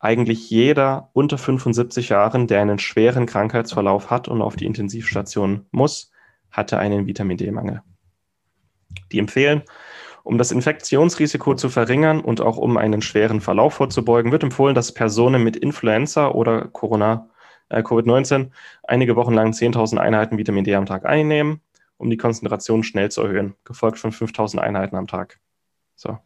Eigentlich 0.00 0.48
jeder 0.48 1.10
unter 1.12 1.38
75 1.38 2.10
Jahren, 2.10 2.46
der 2.46 2.60
einen 2.60 2.78
schweren 2.78 3.26
Krankheitsverlauf 3.26 4.10
hat 4.10 4.28
und 4.28 4.42
auf 4.42 4.54
die 4.54 4.66
Intensivstation 4.66 5.66
muss, 5.72 6.12
hatte 6.50 6.78
einen 6.78 7.06
Vitamin 7.06 7.36
D-Mangel. 7.36 7.82
Die 9.10 9.18
empfehlen, 9.18 9.62
um 10.22 10.38
das 10.38 10.52
Infektionsrisiko 10.52 11.54
zu 11.54 11.68
verringern 11.68 12.20
und 12.20 12.40
auch 12.40 12.58
um 12.58 12.76
einen 12.76 13.02
schweren 13.02 13.40
Verlauf 13.40 13.74
vorzubeugen, 13.74 14.30
wird 14.30 14.42
empfohlen, 14.42 14.74
dass 14.74 14.92
Personen 14.92 15.42
mit 15.42 15.56
Influenza 15.56 16.28
oder 16.28 16.68
Corona, 16.68 17.30
äh, 17.68 17.82
Covid-19 17.82 18.50
einige 18.84 19.16
Wochen 19.16 19.34
lang 19.34 19.52
10.000 19.52 19.98
Einheiten 19.98 20.38
Vitamin 20.38 20.64
D 20.64 20.74
am 20.74 20.86
Tag 20.86 21.06
einnehmen, 21.06 21.60
um 21.96 22.10
die 22.10 22.16
Konzentration 22.16 22.84
schnell 22.84 23.10
zu 23.10 23.22
erhöhen, 23.22 23.54
gefolgt 23.64 23.98
von 23.98 24.12
5.000 24.12 24.58
Einheiten 24.58 24.96
am 24.96 25.06
Tag. 25.06 25.40
So. 25.96 26.18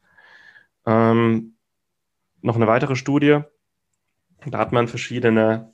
Ähm, 0.84 1.54
noch 2.40 2.56
eine 2.56 2.66
weitere 2.66 2.96
Studie. 2.96 3.42
Da 4.46 4.58
hat 4.58 4.72
man 4.72 4.88
verschiedene 4.88 5.72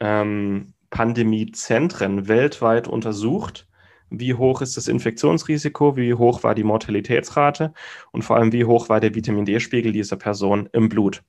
ähm, 0.00 0.74
Pandemiezentren 0.90 2.28
weltweit 2.28 2.88
untersucht 2.88 3.66
wie 4.14 4.34
hoch 4.34 4.60
ist 4.60 4.76
das 4.76 4.88
Infektionsrisiko, 4.88 5.96
wie 5.96 6.14
hoch 6.14 6.42
war 6.42 6.54
die 6.54 6.64
Mortalitätsrate 6.64 7.72
und 8.10 8.22
vor 8.22 8.36
allem 8.36 8.52
wie 8.52 8.66
hoch 8.66 8.88
war 8.90 9.00
der 9.00 9.14
Vitamin 9.14 9.46
D-Spiegel 9.46 9.92
dieser 9.92 10.16
Person 10.16 10.68
im 10.72 10.88
Blut. 10.90 11.22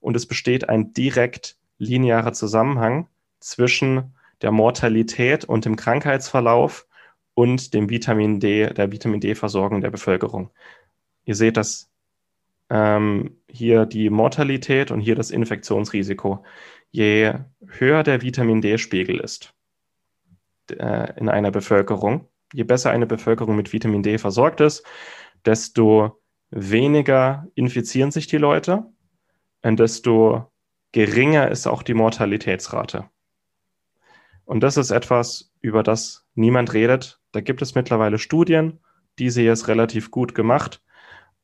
Und 0.00 0.16
es 0.16 0.26
besteht 0.26 0.68
ein 0.68 0.92
direkt 0.92 1.56
linearer 1.78 2.34
Zusammenhang 2.34 3.08
zwischen 3.40 4.14
der 4.42 4.52
Mortalität 4.52 5.44
und 5.44 5.64
dem 5.64 5.76
Krankheitsverlauf 5.76 6.86
und 7.34 7.72
dem 7.72 7.88
Vitamin 7.88 8.38
D, 8.38 8.66
der 8.66 8.92
Vitamin 8.92 9.20
D-Versorgung 9.20 9.80
der 9.80 9.90
Bevölkerung. 9.90 10.50
Ihr 11.24 11.34
seht 11.34 11.56
das 11.56 11.90
ähm, 12.70 13.38
hier 13.48 13.86
die 13.86 14.10
Mortalität 14.10 14.90
und 14.90 15.00
hier 15.00 15.14
das 15.14 15.30
Infektionsrisiko. 15.30 16.44
Je 16.90 17.34
höher 17.66 18.02
der 18.02 18.22
Vitamin 18.22 18.60
D-Spiegel 18.60 19.20
ist, 19.20 19.54
äh, 20.70 21.18
in 21.18 21.28
einer 21.28 21.50
Bevölkerung. 21.50 22.28
Je 22.52 22.64
besser 22.64 22.90
eine 22.90 23.06
Bevölkerung 23.06 23.56
mit 23.56 23.72
Vitamin 23.72 24.02
D 24.02 24.18
versorgt 24.18 24.60
ist, 24.60 24.84
desto 25.44 26.20
weniger 26.50 27.46
infizieren 27.54 28.10
sich 28.10 28.26
die 28.26 28.38
Leute 28.38 28.84
und 29.62 29.80
desto 29.80 30.52
geringer 30.92 31.50
ist 31.50 31.66
auch 31.66 31.82
die 31.82 31.94
Mortalitätsrate. 31.94 33.10
Und 34.44 34.60
das 34.60 34.76
ist 34.76 34.92
etwas, 34.92 35.52
über 35.60 35.82
das 35.82 36.26
niemand 36.34 36.72
redet. 36.72 37.20
Da 37.32 37.40
gibt 37.40 37.62
es 37.62 37.74
mittlerweile 37.74 38.18
Studien, 38.18 38.78
diese 39.18 39.40
hier 39.40 39.52
ist 39.52 39.66
relativ 39.66 40.10
gut 40.10 40.34
gemacht. 40.34 40.82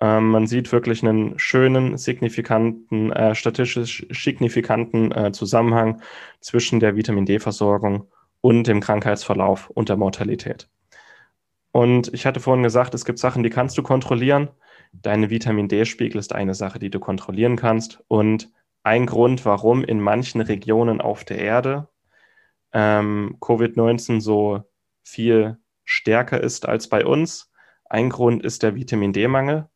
Ähm, 0.03 0.31
man 0.31 0.49
sieht 0.49 0.73
wirklich 0.73 1.05
einen 1.05 1.39
schönen, 1.39 1.97
signifikanten, 1.97 3.13
äh, 3.13 3.37
statistisch 3.37 4.05
signifikanten 4.11 5.13
äh, 5.13 5.31
Zusammenhang 5.31 6.03
zwischen 6.41 6.81
der 6.81 6.97
Vitamin 6.97 7.25
D-Versorgung 7.25 8.09
und 8.41 8.67
dem 8.67 8.81
Krankheitsverlauf 8.81 9.71
und 9.71 9.89
der 9.89 9.97
Mortalität. 9.97 10.69
Und 11.71 12.13
ich 12.13 12.27
hatte 12.27 12.41
vorhin 12.41 12.65
gesagt, 12.65 12.95
es 12.95 13.05
gibt 13.05 13.21
Sachen, 13.21 13.45
die 13.45 13.51
kannst 13.51 13.79
du 13.79 13.85
kontrollieren. 13.85 14.49
Deine 14.93 15.31
Vitamin 15.31 15.69
D-Spiegel 15.69 16.19
ist 16.19 16.35
eine 16.35 16.55
Sache, 16.55 16.81
die 16.81 16.91
du 16.91 16.99
kontrollieren 16.99 17.55
kannst. 17.55 18.03
Und 18.09 18.51
ein 18.83 19.07
Grund, 19.07 19.45
warum 19.45 19.85
in 19.85 20.01
manchen 20.01 20.41
Regionen 20.41 21.01
auf 21.01 21.25
der 21.25 21.39
Erde 21.39 21.89
ähm, 22.73 23.37
Covid-19 23.41 24.21
so 24.21 24.65
viel 25.05 25.59
stärker 25.85 26.43
ist 26.43 26.67
als 26.67 26.89
bei 26.89 27.07
uns, 27.07 27.53
ein 27.89 28.11
Grund 28.11 28.43
ist 28.43 28.65
der 28.65 28.75
Vitamin 28.75 29.13
D-Mangel. 29.13 29.69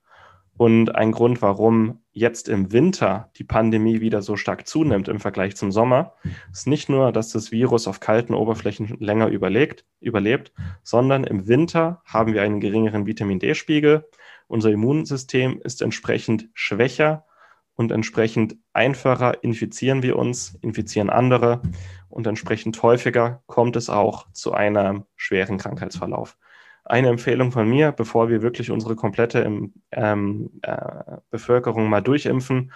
Und 0.56 0.94
ein 0.94 1.12
Grund, 1.12 1.42
warum 1.42 2.00
jetzt 2.12 2.48
im 2.48 2.72
Winter 2.72 3.30
die 3.36 3.44
Pandemie 3.44 4.00
wieder 4.00 4.22
so 4.22 4.36
stark 4.36 4.66
zunimmt 4.66 5.06
im 5.08 5.20
Vergleich 5.20 5.54
zum 5.54 5.70
Sommer, 5.70 6.14
ist 6.50 6.66
nicht 6.66 6.88
nur, 6.88 7.12
dass 7.12 7.30
das 7.30 7.52
Virus 7.52 7.86
auf 7.86 8.00
kalten 8.00 8.32
Oberflächen 8.32 8.96
länger 8.98 9.28
überlegt, 9.28 9.84
überlebt, 10.00 10.52
sondern 10.82 11.24
im 11.24 11.46
Winter 11.46 12.00
haben 12.06 12.32
wir 12.32 12.42
einen 12.42 12.60
geringeren 12.60 13.06
Vitamin 13.06 13.38
D-Spiegel. 13.38 14.08
Unser 14.48 14.70
Immunsystem 14.70 15.60
ist 15.62 15.82
entsprechend 15.82 16.48
schwächer 16.54 17.26
und 17.74 17.92
entsprechend 17.92 18.56
einfacher 18.72 19.44
infizieren 19.44 20.02
wir 20.02 20.16
uns, 20.16 20.58
infizieren 20.62 21.10
andere 21.10 21.60
und 22.08 22.26
entsprechend 22.26 22.82
häufiger 22.82 23.42
kommt 23.46 23.76
es 23.76 23.90
auch 23.90 24.32
zu 24.32 24.54
einem 24.54 25.04
schweren 25.16 25.58
Krankheitsverlauf 25.58 26.38
eine 26.86 27.08
Empfehlung 27.08 27.52
von 27.52 27.68
mir, 27.68 27.92
bevor 27.92 28.28
wir 28.28 28.42
wirklich 28.42 28.70
unsere 28.70 28.96
komplette 28.96 29.48
ähm, 29.92 30.50
äh, 30.62 31.16
Bevölkerung 31.30 31.88
mal 31.88 32.00
durchimpfen. 32.00 32.72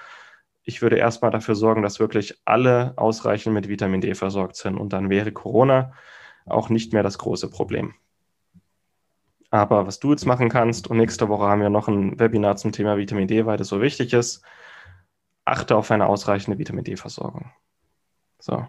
Ich 0.63 0.83
würde 0.83 0.97
erstmal 0.97 1.31
dafür 1.31 1.55
sorgen, 1.55 1.83
dass 1.83 2.01
wirklich 2.01 2.41
alle 2.45 2.93
ausreichend 2.97 3.55
mit 3.55 3.69
Vitamin 3.69 4.01
D 4.01 4.15
versorgt 4.15 4.57
sind. 4.57 4.77
Und 4.77 4.93
dann 4.93 5.11
wäre 5.11 5.33
Corona 5.33 5.93
auch 6.45 6.69
nicht 6.69 6.93
mehr 6.93 7.03
das 7.03 7.19
große 7.19 7.51
Problem. 7.51 7.95
Aber 9.51 9.87
was 9.87 9.99
du 9.99 10.11
jetzt 10.11 10.27
machen 10.27 10.49
kannst, 10.49 10.89
und 10.89 10.97
nächste 10.97 11.29
Woche 11.29 11.45
haben 11.45 11.61
wir 11.61 11.71
noch 11.71 11.89
ein 11.89 12.19
Webinar 12.19 12.57
zum 12.57 12.73
Thema 12.73 12.97
Vitamin 12.97 13.27
D, 13.27 13.47
weil 13.47 13.57
das 13.57 13.69
so 13.69 13.81
wichtig 13.81 14.13
ist, 14.13 14.45
achte 15.45 15.77
auf 15.77 15.91
eine 15.91 16.07
ausreichende 16.07 16.59
Vitamin 16.59 16.85
D-Versorgung. 16.85 17.51
So. 18.39 18.67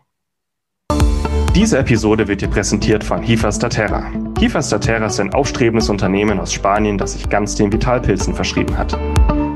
Diese 1.54 1.78
Episode 1.78 2.28
wird 2.28 2.42
dir 2.42 2.50
präsentiert 2.50 3.04
von 3.04 3.22
Hifas 3.22 3.60
da 3.60 3.70
Terra. 3.70 4.31
Hifas 4.42 4.70
da 4.70 4.80
Terra 4.80 5.06
ist 5.06 5.20
ein 5.20 5.36
aufstrebendes 5.36 5.88
Unternehmen 5.90 6.40
aus 6.40 6.52
Spanien, 6.52 6.98
das 6.98 7.14
sich 7.14 7.30
ganz 7.30 7.54
den 7.54 7.72
Vitalpilzen 7.72 8.34
verschrieben 8.34 8.76
hat. 8.76 8.98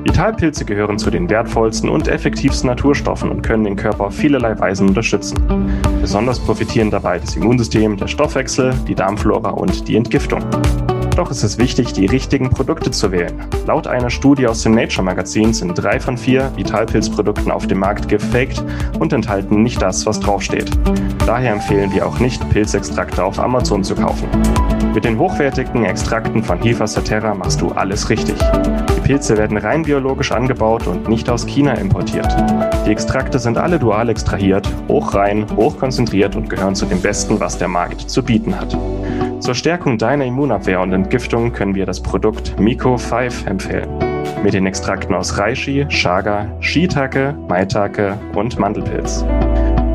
Vitalpilze 0.04 0.64
gehören 0.64 1.00
zu 1.00 1.10
den 1.10 1.28
wertvollsten 1.28 1.90
und 1.90 2.08
effektivsten 2.08 2.68
Naturstoffen 2.70 3.32
und 3.32 3.42
können 3.42 3.64
den 3.64 3.78
Körper 3.78 4.06
auf 4.06 4.16
vielerlei 4.16 4.60
Weisen 4.60 4.90
unterstützen. 4.90 5.40
Besonders 6.02 6.40
profitieren 6.40 6.92
dabei 6.92 7.18
das 7.18 7.36
Immunsystem, 7.36 7.98
der 7.98 8.06
Stoffwechsel, 8.06 8.76
die 8.88 8.94
Darmflora 8.94 9.50
und 9.50 9.88
die 9.88 9.96
Entgiftung. 9.96 10.46
Doch 11.16 11.32
ist 11.32 11.44
es 11.44 11.58
wichtig, 11.58 11.94
die 11.94 12.08
richtigen 12.08 12.50
Produkte 12.50 12.92
zu 12.92 13.12
wählen. 13.12 13.34
Laut 13.66 13.88
einer 13.88 14.10
Studie 14.10 14.48
aus 14.48 14.64
dem 14.64 14.76
Nature 14.76 15.04
Magazin 15.04 15.54
sind 15.54 15.74
drei 15.76 16.00
von 16.00 16.18
vier 16.18 16.52
Vitalpilzprodukten 16.58 17.52
auf 17.52 17.68
dem 17.68 17.80
Markt 17.80 18.10
gefaked 18.10 18.62
und 19.00 19.14
enthalten 19.14 19.64
nicht 19.64 19.82
das, 19.82 20.06
was 20.06 20.20
draufsteht. 20.20 20.70
Daher 21.26 21.54
empfehlen 21.54 21.94
wir 21.94 22.06
auch 22.06 22.20
nicht, 22.20 22.48
Pilzextrakte 22.50 23.24
auf 23.24 23.40
Amazon 23.40 23.84
zu 23.84 23.96
kaufen. 23.96 24.28
Mit 24.94 25.06
den 25.06 25.18
hochwertigen 25.18 25.86
Extrakten 25.86 26.44
von 26.44 26.62
Hifa 26.62 26.86
Saterra 26.86 27.34
machst 27.34 27.62
du 27.62 27.72
alles 27.72 28.10
richtig. 28.10 28.36
Pilze 29.06 29.38
werden 29.38 29.58
rein 29.58 29.84
biologisch 29.84 30.32
angebaut 30.32 30.88
und 30.88 31.08
nicht 31.08 31.30
aus 31.30 31.46
China 31.46 31.74
importiert. 31.74 32.28
Die 32.88 32.90
Extrakte 32.90 33.38
sind 33.38 33.56
alle 33.56 33.78
dual 33.78 34.10
extrahiert, 34.10 34.68
hochrein, 34.88 35.46
hochkonzentriert 35.56 36.36
und 36.36 36.50
gehören 36.50 36.74
zu 36.74 36.88
dem 36.88 37.00
Besten, 37.00 37.40
was 37.40 37.60
der 37.60 37.68
Markt 37.68 38.10
zu 38.10 38.24
bieten 38.24 38.60
hat. 38.60 38.76
Zur 39.40 39.54
Stärkung 39.54 40.00
deiner 40.00 40.26
Immunabwehr 40.26 40.82
und 40.82 40.92
Entgiftung 40.92 41.54
können 41.54 41.76
wir 41.76 41.86
das 41.86 42.02
Produkt 42.02 42.60
Miko 42.60 42.98
5 42.98 43.46
empfehlen. 43.46 43.90
Mit 44.44 44.56
den 44.56 44.66
Extrakten 44.66 45.14
aus 45.14 45.38
Reishi, 45.38 45.86
Chaga, 45.88 46.48
Shiitake, 46.60 47.36
Maitake 47.48 48.18
und 48.34 48.58
Mandelpilz. 48.58 49.24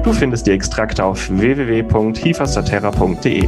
Du 0.02 0.14
findest 0.14 0.46
die 0.46 0.52
Extrakte 0.52 1.04
auf 1.04 1.28
www.hifastaterra.de. 1.28 3.46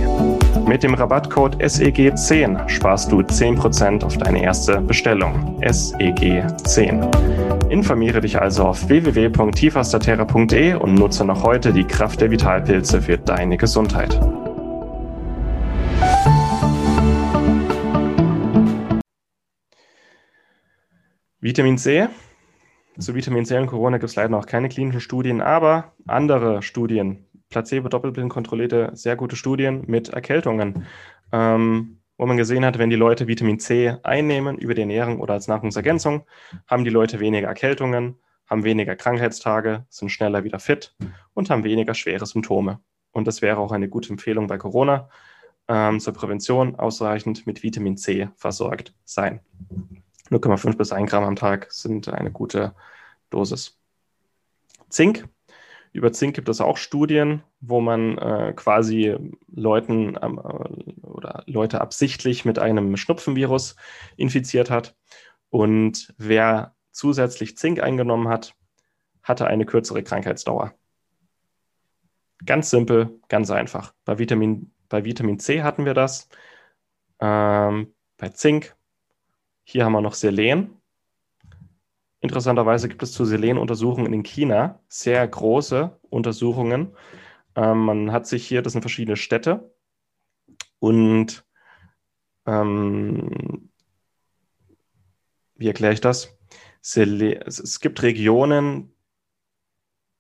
Mit 0.66 0.82
dem 0.82 0.92
Rabattcode 0.92 1.56
SEG10 1.56 2.68
sparst 2.68 3.11
du 3.11 3.21
10% 3.21 4.04
auf 4.04 4.18
deine 4.18 4.42
erste 4.42 4.82
Bestellung. 4.82 5.59
SEG10. 5.62 7.71
Informiere 7.71 8.21
dich 8.21 8.38
also 8.38 8.64
auf 8.64 8.87
www.tifastaterra.de 8.87 10.75
und 10.75 10.94
nutze 10.94 11.25
noch 11.25 11.42
heute 11.42 11.73
die 11.73 11.85
Kraft 11.85 12.21
der 12.21 12.30
Vitalpilze 12.30 13.00
für 13.00 13.16
deine 13.16 13.56
Gesundheit. 13.56 14.21
Vitamin 21.40 21.78
C 21.78 22.09
zu 22.99 23.15
Vitamin 23.15 23.45
C 23.45 23.59
und 23.59 23.67
Corona 23.67 23.99
gibt 23.99 24.11
es 24.11 24.17
leider 24.17 24.29
noch 24.29 24.47
keine 24.47 24.69
klinischen 24.69 25.01
Studien, 25.01 25.41
aber 25.41 25.93
andere 26.07 26.63
Studien, 26.63 27.27
placebo-doppelblind 27.49 28.31
kontrollierte, 28.31 28.91
sehr 28.95 29.17
gute 29.17 29.37
Studien 29.37 29.85
mit 29.87 30.11
Erkältungen, 30.11 30.87
ähm, 31.33 31.99
wo 32.19 32.27
man 32.27 32.37
gesehen 32.37 32.65
hat, 32.65 32.79
wenn 32.79 32.91
die 32.91 32.97
Leute 32.97 33.27
Vitamin 33.27 33.59
C 33.59 33.97
einnehmen 34.03 34.59
über 34.59 34.75
die 34.75 34.83
Ernährung 34.83 35.21
oder 35.21 35.35
als 35.35 35.49
Nahrungsergänzung, 35.49 36.25
haben 36.67 36.85
die 36.85 36.91
Leute 36.91 37.21
weniger 37.21 37.49
Erkältungen, 37.49 38.17
haben 38.47 38.65
weniger 38.65 38.97
Krankheitstage, 38.97 39.87
sind 39.89 40.11
schneller 40.11 40.45
wieder 40.45 40.59
fit 40.59 40.95
und 41.35 41.51
haben 41.51 41.65
weniger 41.65 41.95
schwere 41.95 42.27
Symptome. 42.27 42.81
Und 43.11 43.27
das 43.27 43.43
wäre 43.43 43.59
auch 43.59 43.73
eine 43.73 43.89
gute 43.89 44.11
Empfehlung 44.11 44.47
bei 44.47 44.59
Corona 44.59 45.09
ähm, 45.69 46.01
zur 46.01 46.13
Prävention, 46.13 46.77
ausreichend 46.77 47.47
mit 47.47 47.63
Vitamin 47.63 47.97
C 47.97 48.29
versorgt 48.37 48.95
sein. 49.05 49.41
0,5 50.33 50.77
bis 50.77 50.93
1 50.93 51.11
Gramm 51.11 51.25
am 51.25 51.37
Tag 51.37 51.71
sind 51.71 52.09
eine 52.09 52.31
gute 52.31 52.75
Dosis. 53.31 53.79
Zink. 54.89 55.29
Über 55.93 56.11
Zink 56.12 56.35
gibt 56.35 56.49
es 56.49 56.62
auch 56.62 56.79
Studien, 56.79 57.43
wo 57.61 57.81
man 57.81 58.17
äh, 58.17 58.55
quasi 58.57 59.17
Leuten 59.49 60.17
äh, 60.17 61.07
oder 61.07 61.45
Leute 61.47 61.83
absichtlich 61.83 62.47
mit 62.47 62.59
einem 62.59 62.97
Schnupfenvirus 62.97 63.77
infiziert 64.17 64.71
hat. 64.71 64.97
Und 65.51 66.15
wer 66.17 66.75
zusätzlich 66.93 67.59
Zink 67.59 67.81
eingenommen 67.81 68.29
hat, 68.29 68.55
hatte 69.23 69.47
eine 69.47 69.67
kürzere 69.67 70.03
Krankheitsdauer. 70.03 70.75
Ganz 72.45 72.71
simpel, 72.71 73.21
ganz 73.29 73.51
einfach. 73.51 73.93
Bei 74.05 74.19
Vitamin, 74.19 74.73
bei 74.89 75.05
Vitamin 75.05 75.39
C 75.39 75.62
hatten 75.62 75.85
wir 75.85 75.95
das. 75.95 76.29
Ähm, 77.21 77.95
bei 78.17 78.31
Zink 78.31 78.75
hier 79.64 79.85
haben 79.85 79.92
wir 79.92 80.00
noch 80.00 80.14
Selen. 80.14 80.81
Interessanterweise 82.21 82.88
gibt 82.88 83.02
es 83.02 83.12
zu 83.12 83.25
Selen-Untersuchungen 83.25 84.12
in 84.12 84.23
China 84.23 84.81
sehr 84.88 85.26
große 85.26 85.99
Untersuchungen. 86.09 86.97
Ähm, 87.57 87.78
man 87.81 88.12
hat 88.12 88.26
sich 88.26 88.47
hier, 88.47 88.62
das 88.62 88.73
sind 88.73 88.83
verschiedene 88.83 89.16
Städte 89.16 89.75
und 90.78 91.45
ähm, 92.47 93.71
wie 95.57 95.66
erkläre 95.66 95.95
ich 95.95 96.00
das? 96.00 96.38
Selen, 96.81 97.42
es 97.42 97.81
gibt 97.81 98.02
Regionen, 98.02 98.95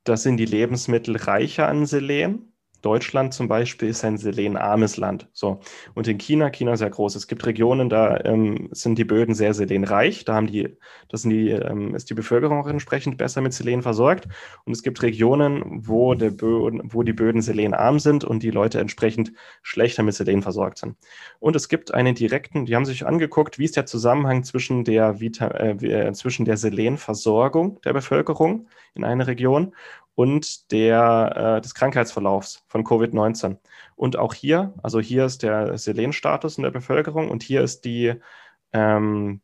da 0.04 0.16
sind 0.16 0.36
die 0.36 0.46
Lebensmittel 0.46 1.16
reicher 1.16 1.68
an 1.68 1.86
Selen 1.86 2.51
Deutschland 2.82 3.32
zum 3.32 3.48
Beispiel 3.48 3.88
ist 3.88 4.04
ein 4.04 4.18
selenarmes 4.18 4.96
Land. 4.96 5.28
So. 5.32 5.60
Und 5.94 6.08
in 6.08 6.18
China, 6.18 6.50
China 6.50 6.72
ist 6.72 6.80
ja 6.80 6.88
groß. 6.88 7.14
Es 7.14 7.28
gibt 7.28 7.46
Regionen, 7.46 7.88
da 7.88 8.18
ähm, 8.24 8.68
sind 8.72 8.98
die 8.98 9.04
Böden 9.04 9.34
sehr 9.34 9.54
selenreich. 9.54 10.24
Da 10.24 10.34
haben 10.34 10.48
die, 10.48 10.76
das 11.08 11.22
sind 11.22 11.30
die, 11.30 11.50
ähm, 11.50 11.94
ist 11.94 12.10
die 12.10 12.14
Bevölkerung 12.14 12.60
auch 12.60 12.68
entsprechend 12.68 13.16
besser 13.16 13.40
mit 13.40 13.54
Selen 13.54 13.82
versorgt. 13.82 14.28
Und 14.64 14.72
es 14.72 14.82
gibt 14.82 15.02
Regionen, 15.02 15.86
wo, 15.86 16.14
der 16.14 16.30
Böden, 16.30 16.82
wo 16.84 17.02
die 17.02 17.12
Böden 17.12 17.40
selenarm 17.40 17.98
sind 17.98 18.24
und 18.24 18.42
die 18.42 18.50
Leute 18.50 18.80
entsprechend 18.80 19.32
schlechter 19.62 20.02
mit 20.02 20.14
Selen 20.14 20.42
versorgt 20.42 20.78
sind. 20.78 20.96
Und 21.38 21.56
es 21.56 21.68
gibt 21.68 21.94
einen 21.94 22.14
direkten, 22.14 22.66
die 22.66 22.74
haben 22.74 22.84
sich 22.84 23.06
angeguckt, 23.06 23.58
wie 23.58 23.64
ist 23.64 23.76
der 23.76 23.86
Zusammenhang 23.86 24.42
zwischen 24.42 24.84
der, 24.84 25.20
Vita, 25.20 25.46
äh, 25.48 25.70
äh 25.86 26.12
zwischen 26.12 26.44
der 26.44 26.56
Selenversorgung 26.56 27.80
der 27.82 27.92
Bevölkerung 27.92 28.66
in 28.94 29.04
einer 29.04 29.26
Region 29.26 29.74
und 30.14 30.70
der, 30.72 31.56
äh, 31.56 31.60
des 31.60 31.74
Krankheitsverlaufs 31.74 32.64
von 32.68 32.84
Covid-19. 32.84 33.58
Und 33.96 34.18
auch 34.18 34.34
hier, 34.34 34.74
also 34.82 35.00
hier 35.00 35.24
ist 35.24 35.42
der 35.42 35.78
Selenstatus 35.78 36.58
in 36.58 36.64
der 36.64 36.70
Bevölkerung 36.70 37.30
und 37.30 37.42
hier 37.42 37.62
ist 37.62 37.84
die, 37.84 38.14
ähm, 38.72 39.40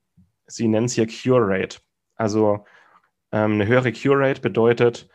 sie 0.47 0.69
nennen 0.69 0.87
es 0.87 0.93
hier 0.93 1.07
Cure 1.07 1.47
Rate. 1.47 1.79
Also 2.17 2.65
ähm, 3.33 3.53
eine 3.53 3.67
höhere 3.67 3.93
Cure 3.93 4.19
Rate 4.19 4.41
bedeutet 4.41 5.09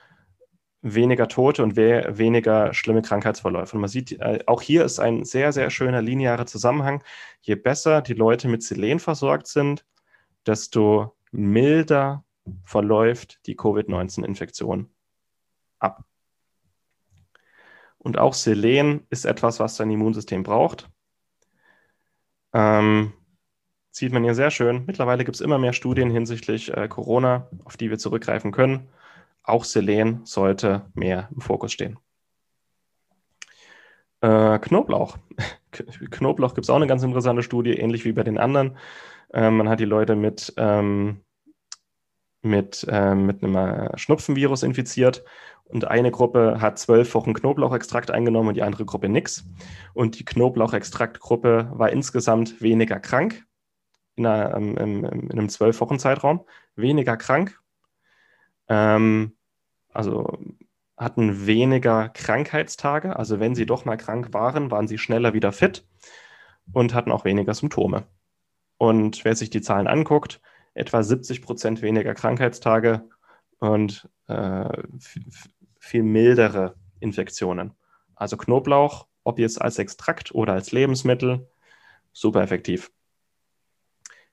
weniger 0.81 1.27
Tote 1.27 1.63
und 1.63 1.77
we 1.77 2.05
weniger 2.09 2.73
schlimme 2.73 3.01
Krankheitsverläufe. 3.01 3.75
Und 3.75 3.81
man 3.81 3.89
sieht, 3.89 4.19
äh, 4.19 4.39
auch 4.47 4.61
hier 4.61 4.83
ist 4.83 4.99
ein 4.99 5.23
sehr, 5.23 5.51
sehr 5.51 5.69
schöner 5.69 6.01
linearer 6.01 6.45
Zusammenhang. 6.45 7.03
Je 7.41 7.55
besser 7.55 8.01
die 8.01 8.13
Leute 8.13 8.47
mit 8.47 8.63
Selen 8.63 8.99
versorgt 8.99 9.47
sind, 9.47 9.85
desto 10.45 11.15
milder 11.31 12.25
verläuft 12.65 13.39
die 13.47 13.55
Covid-19-Infektion 13.55 14.92
ab. 15.83 16.03
Und 17.97 18.17
auch 18.17 18.33
Selen 18.33 19.05
ist 19.09 19.25
etwas, 19.25 19.59
was 19.59 19.77
dein 19.77 19.91
Immunsystem 19.91 20.43
braucht. 20.43 20.89
Ähm, 22.53 23.13
sieht 23.91 24.11
man 24.11 24.23
hier 24.23 24.35
sehr 24.35 24.51
schön. 24.51 24.83
Mittlerweile 24.85 25.23
gibt 25.23 25.35
es 25.35 25.41
immer 25.41 25.57
mehr 25.57 25.73
Studien 25.73 26.09
hinsichtlich 26.09 26.75
äh, 26.75 26.87
Corona, 26.87 27.47
auf 27.63 27.77
die 27.77 27.89
wir 27.89 27.97
zurückgreifen 27.97 28.51
können. 28.51 28.89
Auch 29.43 29.63
Selen 29.63 30.25
sollte 30.25 30.85
mehr 30.93 31.29
im 31.33 31.41
Fokus 31.41 31.71
stehen. 31.71 31.97
Äh, 34.21 34.59
Knoblauch. 34.59 35.17
Knoblauch 36.11 36.55
gibt 36.55 36.65
es 36.65 36.69
auch 36.69 36.77
eine 36.77 36.87
ganz 36.87 37.03
interessante 37.03 37.43
Studie, 37.43 37.73
ähnlich 37.73 38.05
wie 38.05 38.13
bei 38.13 38.23
den 38.23 38.37
anderen. 38.37 38.77
Äh, 39.33 39.49
man 39.49 39.69
hat 39.69 39.79
die 39.79 39.85
Leute 39.85 40.15
mit, 40.15 40.53
ähm, 40.57 41.21
mit, 42.41 42.85
äh, 42.89 43.15
mit 43.15 43.43
einem 43.43 43.55
äh, 43.55 43.97
Schnupfenvirus 43.97 44.63
infiziert 44.63 45.23
und 45.69 45.85
eine 45.85 46.11
Gruppe 46.11 46.61
hat 46.61 46.77
zwölf 46.77 47.13
Wochen 47.15 47.33
Knoblauchextrakt 47.33 48.11
eingenommen 48.11 48.49
und 48.49 48.55
die 48.55 48.63
andere 48.63 48.85
Gruppe 48.85 49.09
nichts. 49.09 49.45
Und 49.93 50.19
die 50.19 50.25
Knoblauchextraktgruppe 50.25 51.71
war 51.73 51.89
insgesamt 51.89 52.61
weniger 52.61 52.99
krank 52.99 53.45
in, 54.15 54.25
einer, 54.25 54.55
ähm, 54.55 54.77
in, 54.77 55.03
in 55.03 55.31
einem 55.31 55.49
zwölf 55.49 55.79
Wochen 55.81 55.99
Zeitraum, 55.99 56.45
weniger 56.75 57.17
krank. 57.17 57.59
Ähm, 58.67 59.35
also 59.91 60.37
hatten 60.97 61.47
weniger 61.47 62.09
Krankheitstage. 62.09 63.15
Also 63.17 63.39
wenn 63.39 63.55
sie 63.55 63.65
doch 63.65 63.85
mal 63.85 63.97
krank 63.97 64.33
waren, 64.33 64.71
waren 64.71 64.87
sie 64.87 64.97
schneller 64.97 65.33
wieder 65.33 65.51
fit 65.51 65.87
und 66.71 66.93
hatten 66.93 67.11
auch 67.11 67.25
weniger 67.25 67.53
Symptome. 67.53 68.05
Und 68.77 69.25
wer 69.25 69.35
sich 69.35 69.49
die 69.49 69.61
Zahlen 69.61 69.87
anguckt, 69.87 70.41
etwa 70.73 71.03
70 71.03 71.41
Prozent 71.41 71.81
weniger 71.81 72.13
Krankheitstage 72.13 73.09
und 73.59 74.09
äh, 74.27 74.83
viel 75.79 76.03
mildere 76.03 76.75
Infektionen. 76.99 77.73
Also 78.15 78.37
Knoblauch, 78.37 79.07
ob 79.23 79.39
jetzt 79.39 79.61
als 79.61 79.79
Extrakt 79.79 80.33
oder 80.33 80.53
als 80.53 80.71
Lebensmittel, 80.71 81.49
super 82.11 82.41
effektiv. 82.41 82.91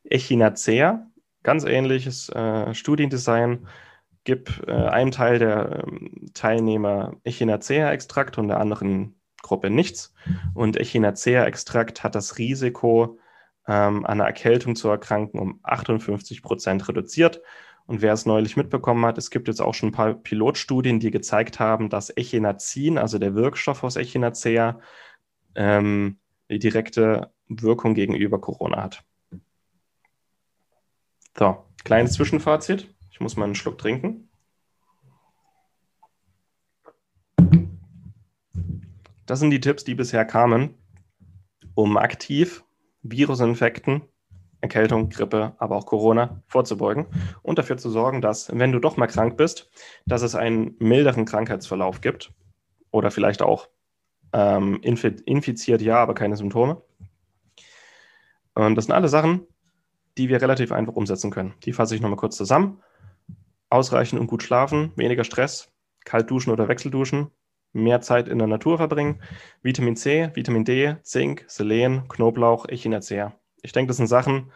Echinacea, 0.05 1.07
ganz 1.43 1.65
ähnliches 1.65 2.29
äh, 2.31 2.75
Studiendesign, 2.75 3.67
gibt 4.25 4.63
äh, 4.67 4.73
einem 4.73 5.11
Teil 5.11 5.39
der 5.39 5.85
äh, 5.85 6.31
Teilnehmer 6.35 7.17
Echinacea-Extrakt 7.25 8.39
und 8.39 8.49
der 8.49 8.61
anderen 8.61 9.21
Gruppe 9.43 9.71
nichts. 9.71 10.13
Und 10.55 10.77
Echinacea-Extrakt 10.77 12.05
hat 12.05 12.15
das 12.15 12.39
Risiko, 12.39 13.19
ähm, 13.67 14.05
an 14.05 14.21
einer 14.21 14.27
Erkältung 14.27 14.77
zu 14.77 14.89
erkranken, 14.89 15.39
um 15.39 15.61
58 15.63 16.43
Prozent 16.43 16.89
reduziert. 16.89 17.41
Und 17.91 18.03
wer 18.03 18.13
es 18.13 18.25
neulich 18.25 18.57
mitbekommen 18.57 19.05
hat, 19.05 19.19
es 19.19 19.31
gibt 19.31 19.49
jetzt 19.49 19.61
auch 19.61 19.75
schon 19.75 19.89
ein 19.89 19.93
paar 19.93 20.15
Pilotstudien, 20.15 21.01
die 21.01 21.11
gezeigt 21.11 21.59
haben, 21.59 21.89
dass 21.91 22.17
Echinazin, 22.17 22.99
also 22.99 23.19
der 23.19 23.35
Wirkstoff 23.35 23.83
aus 23.83 23.97
Echinacea, 23.97 24.79
ähm, 25.57 26.21
die 26.49 26.61
direkte 26.61 27.33
Wirkung 27.49 27.95
gegenüber 27.95 28.41
Corona 28.41 28.81
hat. 28.81 29.03
So, 31.37 31.65
kleines 31.83 32.13
Zwischenfazit. 32.13 32.95
Ich 33.11 33.19
muss 33.19 33.37
mal 33.37 33.47
einen 33.47 33.57
Schluck 33.57 33.79
trinken. 33.79 34.29
Das 39.27 39.41
sind 39.41 39.51
die 39.51 39.61
Tipps, 39.61 39.83
die 39.83 39.97
bisher 39.97 40.25
kamen, 40.25 40.77
um 41.75 41.97
aktiv 41.97 42.63
Virusinfekten 43.03 44.03
Erkältung, 44.61 45.09
Grippe, 45.09 45.55
aber 45.59 45.77
auch 45.77 45.87
Corona 45.87 46.43
vorzubeugen 46.47 47.07
und 47.43 47.59
dafür 47.59 47.79
zu 47.79 47.91
sorgen, 47.91 48.21
dass, 48.21 48.51
wenn 48.57 48.73
du 48.73 48.79
doch 48.79 48.97
mal 48.97 49.07
krank 49.07 49.37
bist, 49.37 49.71
dass 50.07 50.23
es 50.23 50.35
einen 50.35 50.77
milderen 50.79 51.25
Krankheitsverlauf 51.25 52.01
gibt 52.01 52.33
oder 52.91 53.11
vielleicht 53.11 53.43
auch 53.43 53.69
ähm, 54.33 54.81
infiziert, 54.83 55.81
ja, 55.81 55.97
aber 55.97 56.15
keine 56.15 56.37
Symptome. 56.37 56.83
Und 58.55 58.75
das 58.75 58.87
sind 58.87 58.95
alle 58.95 59.09
Sachen, 59.09 59.47
die 60.19 60.29
wir 60.29 60.43
relativ 60.43 60.73
einfach 60.73 60.95
umsetzen 60.95 61.31
können. 61.31 61.55
Die 61.65 61.73
fasse 61.73 61.95
ich 61.95 62.01
nochmal 62.01 62.19
kurz 62.19 62.37
zusammen. 62.37 62.83
Ausreichend 63.71 64.21
und 64.21 64.27
gut 64.27 64.43
schlafen, 64.43 64.93
weniger 64.97 65.25
Stress, 65.25 65.73
kalt 66.05 66.31
duschen 66.31 66.53
oder 66.53 66.69
Wechselduschen, 66.69 67.31
mehr 67.73 68.01
Zeit 68.01 68.29
in 68.29 68.39
der 68.39 68.49
Natur 68.49 68.79
verbringen, 68.79 69.23
Vitamin 69.63 69.97
C, 69.97 70.31
Vitamin 70.35 70.65
D, 70.65 70.97
Zink, 71.03 71.45
Selen, 71.47 72.09
Knoblauch, 72.09 72.69
Echinacea. 72.69 73.40
Ich 73.63 73.73
denke, 73.73 73.89
das 73.89 73.99
sind 73.99 74.07
Sachen, 74.07 74.53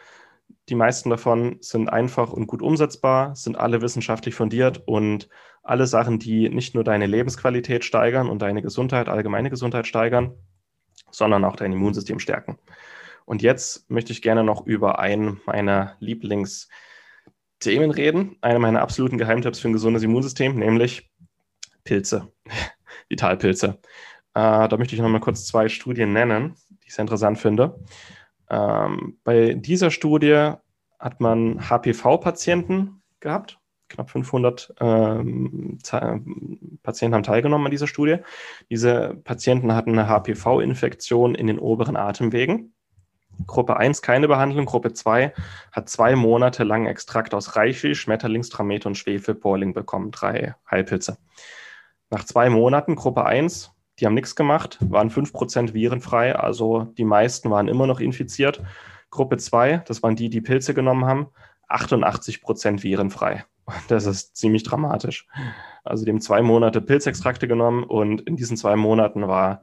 die 0.68 0.74
meisten 0.74 1.10
davon 1.10 1.58
sind 1.60 1.88
einfach 1.88 2.32
und 2.32 2.46
gut 2.46 2.62
umsetzbar, 2.62 3.36
sind 3.36 3.56
alle 3.56 3.82
wissenschaftlich 3.82 4.34
fundiert 4.34 4.82
und 4.86 5.28
alle 5.62 5.86
Sachen, 5.86 6.18
die 6.18 6.48
nicht 6.48 6.74
nur 6.74 6.84
deine 6.84 7.06
Lebensqualität 7.06 7.84
steigern 7.84 8.28
und 8.28 8.40
deine 8.40 8.62
Gesundheit, 8.62 9.08
allgemeine 9.08 9.50
Gesundheit 9.50 9.86
steigern, 9.86 10.34
sondern 11.10 11.44
auch 11.44 11.56
dein 11.56 11.72
Immunsystem 11.72 12.18
stärken. 12.18 12.58
Und 13.24 13.42
jetzt 13.42 13.90
möchte 13.90 14.12
ich 14.12 14.22
gerne 14.22 14.44
noch 14.44 14.66
über 14.66 14.98
einen 14.98 15.40
meiner 15.46 15.96
Lieblingsthemen 16.00 17.90
reden, 17.90 18.36
einer 18.42 18.58
meiner 18.58 18.82
absoluten 18.82 19.18
Geheimtipps 19.18 19.60
für 19.60 19.68
ein 19.68 19.72
gesundes 19.72 20.02
Immunsystem, 20.02 20.56
nämlich 20.56 21.10
Pilze, 21.84 22.32
Vitalpilze. 23.08 23.78
Äh, 24.34 24.68
da 24.68 24.76
möchte 24.76 24.94
ich 24.94 25.00
noch 25.00 25.08
mal 25.08 25.20
kurz 25.20 25.46
zwei 25.46 25.68
Studien 25.68 26.12
nennen, 26.12 26.56
die 26.68 26.88
ich 26.88 26.94
sehr 26.94 27.02
interessant 27.02 27.38
finde. 27.38 27.78
Ähm, 28.50 29.18
bei 29.24 29.54
dieser 29.54 29.90
Studie 29.90 30.52
hat 30.98 31.20
man 31.20 31.60
HPV-Patienten 31.68 33.02
gehabt. 33.20 33.58
Knapp 33.88 34.10
500 34.10 34.74
ähm, 34.80 35.78
Patienten 36.82 37.14
haben 37.14 37.22
teilgenommen 37.22 37.66
an 37.66 37.70
dieser 37.70 37.86
Studie. 37.86 38.18
Diese 38.70 39.14
Patienten 39.24 39.74
hatten 39.74 39.98
eine 39.98 40.08
HPV-Infektion 40.08 41.34
in 41.34 41.46
den 41.46 41.58
oberen 41.58 41.96
Atemwegen. 41.96 42.74
Gruppe 43.46 43.76
1 43.76 44.00
keine 44.02 44.28
Behandlung, 44.28 44.64
Gruppe 44.64 44.92
2 44.92 45.32
hat 45.72 45.88
zwei 45.88 46.16
Monate 46.16 46.64
lang 46.64 46.86
Extrakt 46.86 47.34
aus 47.34 47.56
Reichel, 47.56 47.94
Schmetterlingstramet 47.94 48.86
und 48.86 48.96
Schwefelporling 48.96 49.74
bekommen, 49.74 50.10
drei 50.10 50.54
Heilpilze. 50.70 51.18
Nach 52.10 52.24
zwei 52.24 52.48
Monaten, 52.48 52.94
Gruppe 52.94 53.26
1, 53.26 53.73
die 53.98 54.06
haben 54.06 54.14
nichts 54.14 54.34
gemacht, 54.34 54.78
waren 54.80 55.10
5% 55.10 55.72
virenfrei, 55.72 56.34
also 56.34 56.84
die 56.98 57.04
meisten 57.04 57.50
waren 57.50 57.68
immer 57.68 57.86
noch 57.86 58.00
infiziert. 58.00 58.62
Gruppe 59.10 59.36
2, 59.36 59.78
das 59.86 60.02
waren 60.02 60.16
die, 60.16 60.28
die 60.28 60.40
Pilze 60.40 60.74
genommen 60.74 61.04
haben, 61.04 61.28
88% 61.68 62.82
virenfrei. 62.82 63.44
Das 63.88 64.06
ist 64.06 64.36
ziemlich 64.36 64.62
dramatisch. 64.62 65.26
Also 65.84 66.04
die 66.04 66.10
haben 66.10 66.20
zwei 66.20 66.42
Monate 66.42 66.80
Pilzextrakte 66.80 67.48
genommen 67.48 67.84
und 67.84 68.22
in 68.22 68.36
diesen 68.36 68.56
zwei 68.56 68.76
Monaten 68.76 69.26
war, 69.26 69.62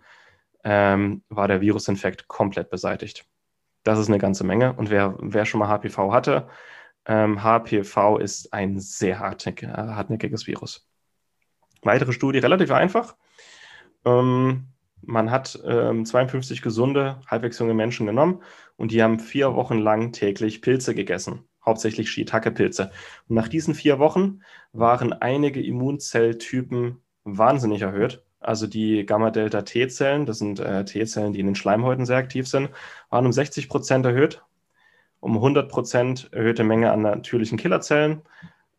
ähm, 0.63 1.24
war 1.30 1.48
der 1.48 1.62
Virusinfekt 1.62 2.28
komplett 2.28 2.70
beseitigt. 2.70 3.26
Das 3.84 4.00
ist 4.00 4.08
eine 4.08 4.17
ganze 4.17 4.44
Menge. 4.44 4.74
Und 4.74 4.89
wer, 4.89 5.15
wer 5.20 5.46
schon 5.46 5.60
mal 5.60 5.67
HPV 5.67 6.12
hatte, 6.12 6.48
ähm, 7.06 7.44
HPV 7.44 8.17
ist 8.17 8.54
ein 8.54 8.80
sehr 8.80 9.20
hartnäck, 9.20 9.63
hartnäckiges 9.63 10.48
Virus. 10.48 10.88
Weitere 11.84 12.13
Studie, 12.13 12.39
relativ 12.39 12.72
einfach. 12.72 13.15
Ähm, 14.05 14.67
man 15.01 15.31
hat 15.31 15.59
ähm, 15.65 16.05
52 16.05 16.61
gesunde, 16.61 17.19
halbwegs 17.27 17.59
junge 17.59 17.73
Menschen 17.73 18.05
genommen 18.05 18.43
und 18.77 18.91
die 18.91 19.01
haben 19.01 19.19
vier 19.19 19.55
Wochen 19.55 19.79
lang 19.79 20.11
täglich 20.11 20.61
Pilze 20.61 20.93
gegessen, 20.95 21.45
hauptsächlich 21.65 22.09
Shiitake-Pilze. 22.11 22.91
Und 23.27 23.35
nach 23.35 23.47
diesen 23.47 23.73
vier 23.73 23.99
Wochen 23.99 24.41
waren 24.73 25.13
einige 25.13 25.61
Immunzelltypen 25.61 26.97
wahnsinnig 27.23 27.81
erhöht. 27.81 28.23
Also 28.39 28.67
die 28.67 29.05
Gamma-Delta-T-Zellen, 29.05 30.25
das 30.25 30.39
sind 30.39 30.59
äh, 30.59 30.83
T-Zellen, 30.85 31.33
die 31.33 31.39
in 31.39 31.45
den 31.47 31.55
Schleimhäuten 31.55 32.05
sehr 32.05 32.17
aktiv 32.17 32.47
sind, 32.47 32.69
waren 33.09 33.25
um 33.25 33.31
60 33.31 33.69
Prozent 33.69 34.05
erhöht, 34.05 34.43
um 35.19 35.35
100 35.35 35.69
Prozent 35.69 36.29
erhöhte 36.31 36.63
Menge 36.63 36.91
an 36.91 37.01
natürlichen 37.01 37.57
Killerzellen, 37.57 38.21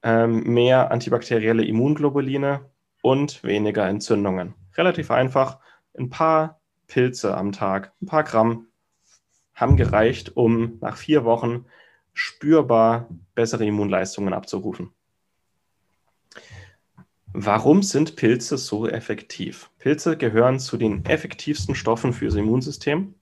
ähm, 0.02 0.42
mehr 0.44 0.90
antibakterielle 0.90 1.64
Immunglobuline 1.64 2.61
und 3.02 3.42
weniger 3.44 3.88
Entzündungen. 3.88 4.54
Relativ 4.76 5.11
einfach. 5.11 5.58
Ein 5.96 6.11
paar 6.11 6.61
Pilze 6.87 7.37
am 7.37 7.52
Tag, 7.52 7.92
ein 8.00 8.06
paar 8.06 8.24
Gramm, 8.24 8.68
haben 9.54 9.76
gereicht, 9.76 10.37
um 10.37 10.78
nach 10.80 10.96
vier 10.96 11.24
Wochen 11.24 11.66
spürbar 12.14 13.08
bessere 13.35 13.64
Immunleistungen 13.64 14.35
abzurufen. 14.35 14.92
Warum 17.35 17.82
sind 17.82 18.16
Pilze 18.16 18.58
so 18.58 18.87
effektiv? 18.87 19.70
Pilze 19.78 20.18
gehören 20.18 20.61
zu 20.61 20.76
den 20.76 21.06
effektivsten 21.06 21.74
Stoffen 21.74 22.12
fürs 22.12 22.35
Immunsystem. 22.35 23.14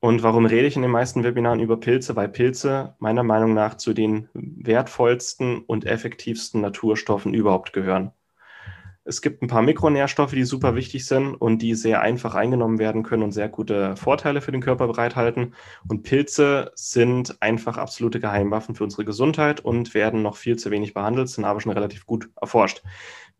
Und 0.00 0.22
warum 0.22 0.46
rede 0.46 0.66
ich 0.66 0.76
in 0.76 0.82
den 0.82 0.90
meisten 0.90 1.22
Webinaren 1.22 1.60
über 1.60 1.78
Pilze? 1.78 2.16
Weil 2.16 2.28
Pilze 2.28 2.96
meiner 2.98 3.22
Meinung 3.22 3.52
nach 3.52 3.76
zu 3.76 3.92
den 3.92 4.30
wertvollsten 4.32 5.58
und 5.58 5.84
effektivsten 5.84 6.62
Naturstoffen 6.62 7.34
überhaupt 7.34 7.74
gehören. 7.74 8.12
Es 9.04 9.20
gibt 9.20 9.42
ein 9.42 9.48
paar 9.48 9.62
Mikronährstoffe, 9.62 10.30
die 10.30 10.44
super 10.44 10.76
wichtig 10.76 11.06
sind 11.06 11.34
und 11.34 11.60
die 11.60 11.74
sehr 11.74 12.02
einfach 12.02 12.34
eingenommen 12.34 12.78
werden 12.78 13.02
können 13.02 13.24
und 13.24 13.32
sehr 13.32 13.48
gute 13.48 13.96
Vorteile 13.96 14.40
für 14.40 14.52
den 14.52 14.60
Körper 14.60 14.86
bereithalten. 14.86 15.54
Und 15.88 16.02
Pilze 16.04 16.70
sind 16.76 17.42
einfach 17.42 17.78
absolute 17.78 18.20
Geheimwaffen 18.20 18.76
für 18.76 18.84
unsere 18.84 19.04
Gesundheit 19.04 19.60
und 19.60 19.94
werden 19.94 20.22
noch 20.22 20.36
viel 20.36 20.56
zu 20.56 20.70
wenig 20.70 20.94
behandelt, 20.94 21.28
sind 21.28 21.44
aber 21.44 21.60
schon 21.60 21.72
relativ 21.72 22.06
gut 22.06 22.30
erforscht. 22.40 22.82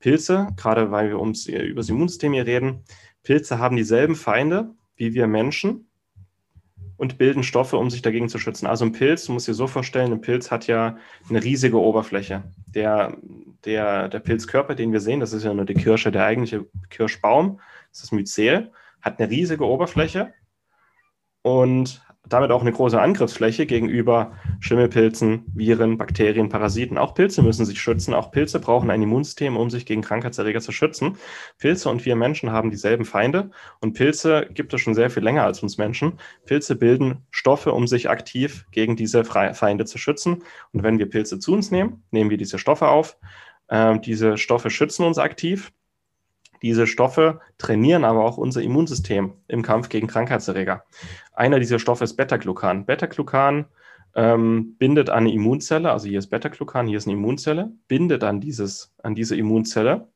Pilze, 0.01 0.49
gerade 0.57 0.91
weil 0.91 1.11
wir 1.11 1.21
ums, 1.21 1.47
über 1.47 1.81
das 1.81 1.89
Immunsystem 1.89 2.33
hier 2.33 2.47
reden, 2.47 2.85
Pilze 3.23 3.59
haben 3.59 3.77
dieselben 3.77 4.17
Feinde 4.17 4.75
wie 4.97 5.15
wir 5.15 5.27
Menschen 5.27 5.89
und 7.03 7.19
bilden 7.19 7.43
Stoffe, 7.43 7.79
um 7.79 7.91
sich 7.91 8.01
dagegen 8.01 8.29
zu 8.29 8.39
schützen. 8.39 8.69
Also 8.69 8.85
ein 8.85 8.93
Pilz, 8.93 9.25
du 9.25 9.33
musst 9.33 9.49
dir 9.49 9.55
so 9.55 9.67
vorstellen, 9.67 10.13
ein 10.13 10.21
Pilz 10.21 10.53
hat 10.53 10.69
ja 10.69 10.99
eine 11.29 11.43
riesige 11.43 11.81
Oberfläche. 11.81 12.45
Der, 12.77 13.17
der, 13.65 14.09
der 14.09 14.21
Pilzkörper, 14.21 14.77
den 14.77 14.93
wir 14.93 15.01
sehen, 15.01 15.19
das 15.19 15.33
ist 15.33 15.43
ja 15.43 15.53
nur 15.53 15.65
die 15.65 15.75
Kirsche, 15.75 16.13
der 16.13 16.25
eigentliche 16.25 16.65
Kirschbaum, 16.91 17.59
das 17.91 17.99
ist 17.99 18.03
das 18.05 18.13
Myzel, 18.13 18.71
hat 19.01 19.19
eine 19.19 19.29
riesige 19.29 19.67
Oberfläche 19.67 20.33
und 21.43 22.07
damit 22.29 22.51
auch 22.53 22.61
eine 22.61 22.73
große 22.73 23.01
Angriffsfläche 23.01 23.67
gegenüber 23.67 24.33
Schimmelpilzen, 24.61 25.45
Viren, 25.55 25.99
Bakterien, 25.99 26.49
Parasiten. 26.49 26.97
Auch 26.97 27.15
Pilze 27.15 27.43
müssen 27.43 27.67
sich 27.67 27.81
schützen. 27.81 28.15
Auch 28.15 28.31
Pilze 28.31 28.61
brauchen 28.61 28.91
ein 28.91 29.03
Immunsystem, 29.03 29.57
um 29.57 29.71
sich 29.71 29.87
gegen 29.87 30.03
Krankheitserreger 30.03 30.61
zu 30.61 30.71
schützen. 30.71 31.17
Pilze 31.59 31.91
und 31.91 32.05
wir 32.05 32.15
Menschen 32.15 32.53
haben 32.53 32.71
dieselben 32.71 33.05
Feinde 33.05 33.51
und 33.81 33.95
Pilze 33.95 34.49
gibt 34.55 34.73
es 34.73 34.81
schon 34.81 34.95
sehr 34.95 35.11
viel 35.11 35.23
länger 35.25 35.45
als 35.45 35.63
uns 35.63 35.79
Menschen. 35.79 36.15
Pilze 36.47 36.77
bilden 36.77 37.27
Stoffe, 37.31 37.73
um 37.73 37.87
sich 37.87 38.09
aktiv 38.09 38.67
gegen 38.71 38.95
diese 38.95 39.25
Feinde 39.25 39.85
zu 39.85 39.99
schützen. 39.99 40.45
Und 40.73 40.85
wenn 40.85 40.99
wir 40.99 41.09
Pilze 41.09 41.39
zu 41.41 41.53
uns 41.53 41.71
nehmen, 41.71 42.05
nehmen 42.13 42.31
wir 42.31 42.39
diese 42.39 42.59
Stoffe 42.59 42.89
auf. 42.89 43.19
Ähm, 43.69 44.01
diese 44.01 44.39
Stoffe 44.39 44.71
schützen 44.71 45.05
uns 45.05 45.19
aktiv. 45.19 45.73
Diese 46.63 46.87
Stoffe 46.87 47.41
trainieren 47.59 48.05
aber 48.05 48.25
auch 48.25 48.39
unser 48.39 48.63
Immunsystem 48.63 49.33
im 49.49 49.63
Kampf 49.63 49.89
gegen 49.89 50.07
Krankheitserreger. 50.07 50.85
Einer 51.33 51.59
dieser 51.59 51.79
Stoffe 51.79 52.05
ist 52.05 52.17
Beta-Glucan. 52.17 52.87
Beta-Glucan 52.87 53.67
ähm, 54.15 54.77
bindet 54.79 55.11
an 55.11 55.25
eine 55.25 55.33
Immunzelle, 55.33 55.91
also 55.91 56.09
hier 56.09 56.19
ist 56.19 56.29
Beta-Glucan, 56.29 56.87
hier 56.87 56.99
ist 56.99 57.07
eine 57.07 57.15
Immunzelle, 57.15 57.73
bindet 57.89 58.23
an, 58.25 58.41
dieses, 58.41 58.95
an 59.03 59.15
diese 59.15 59.37
Immunzelle. 59.37 60.09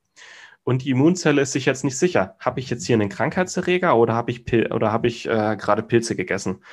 Und 0.62 0.84
die 0.84 0.90
Immunzelle 0.90 1.42
ist 1.42 1.52
sich 1.52 1.64
jetzt 1.64 1.84
nicht 1.84 1.96
sicher, 1.96 2.36
habe 2.40 2.60
ich 2.60 2.70
jetzt 2.70 2.84
hier 2.86 2.94
einen 2.94 3.08
Krankheitserreger 3.08 3.96
oder 3.96 4.14
habe 4.14 4.30
ich, 4.30 4.44
Pil 4.44 4.68
hab 4.68 5.04
ich 5.04 5.26
äh, 5.26 5.56
gerade 5.56 5.82
Pilze 5.82 6.16
gegessen? 6.16 6.64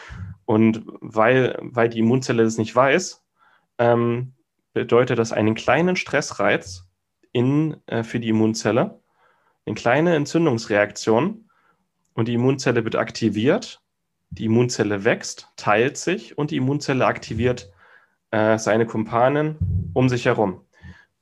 Und 0.46 0.84
weil, 1.00 1.58
weil 1.62 1.90
die 1.90 2.00
Immunzelle 2.00 2.44
das 2.44 2.58
nicht 2.58 2.76
weiß, 2.76 3.24
ähm, 3.78 4.34
bedeutet 4.74 5.20
das 5.20 5.32
einen 5.32 5.56
kleinen 5.56 5.96
Stressreiz 5.96 6.88
in, 7.32 7.78
äh, 7.86 8.04
für 8.04 8.20
die 8.20 8.30
Immunzelle 8.30 9.03
eine 9.66 9.76
kleine 9.76 10.16
Entzündungsreaktion 10.16 11.50
und 12.14 12.28
die 12.28 12.34
Immunzelle 12.34 12.84
wird 12.84 12.96
aktiviert, 12.96 13.82
die 14.30 14.46
Immunzelle 14.46 15.04
wächst, 15.04 15.50
teilt 15.56 15.98
sich 15.98 16.38
und 16.38 16.52
die 16.52 16.58
Immunzelle 16.58 17.06
aktiviert 17.06 17.72
äh, 18.32 18.58
seine 18.58 18.86
Kumpanen 18.86 19.92
um 19.94 20.10
sich 20.10 20.26
herum. 20.26 20.62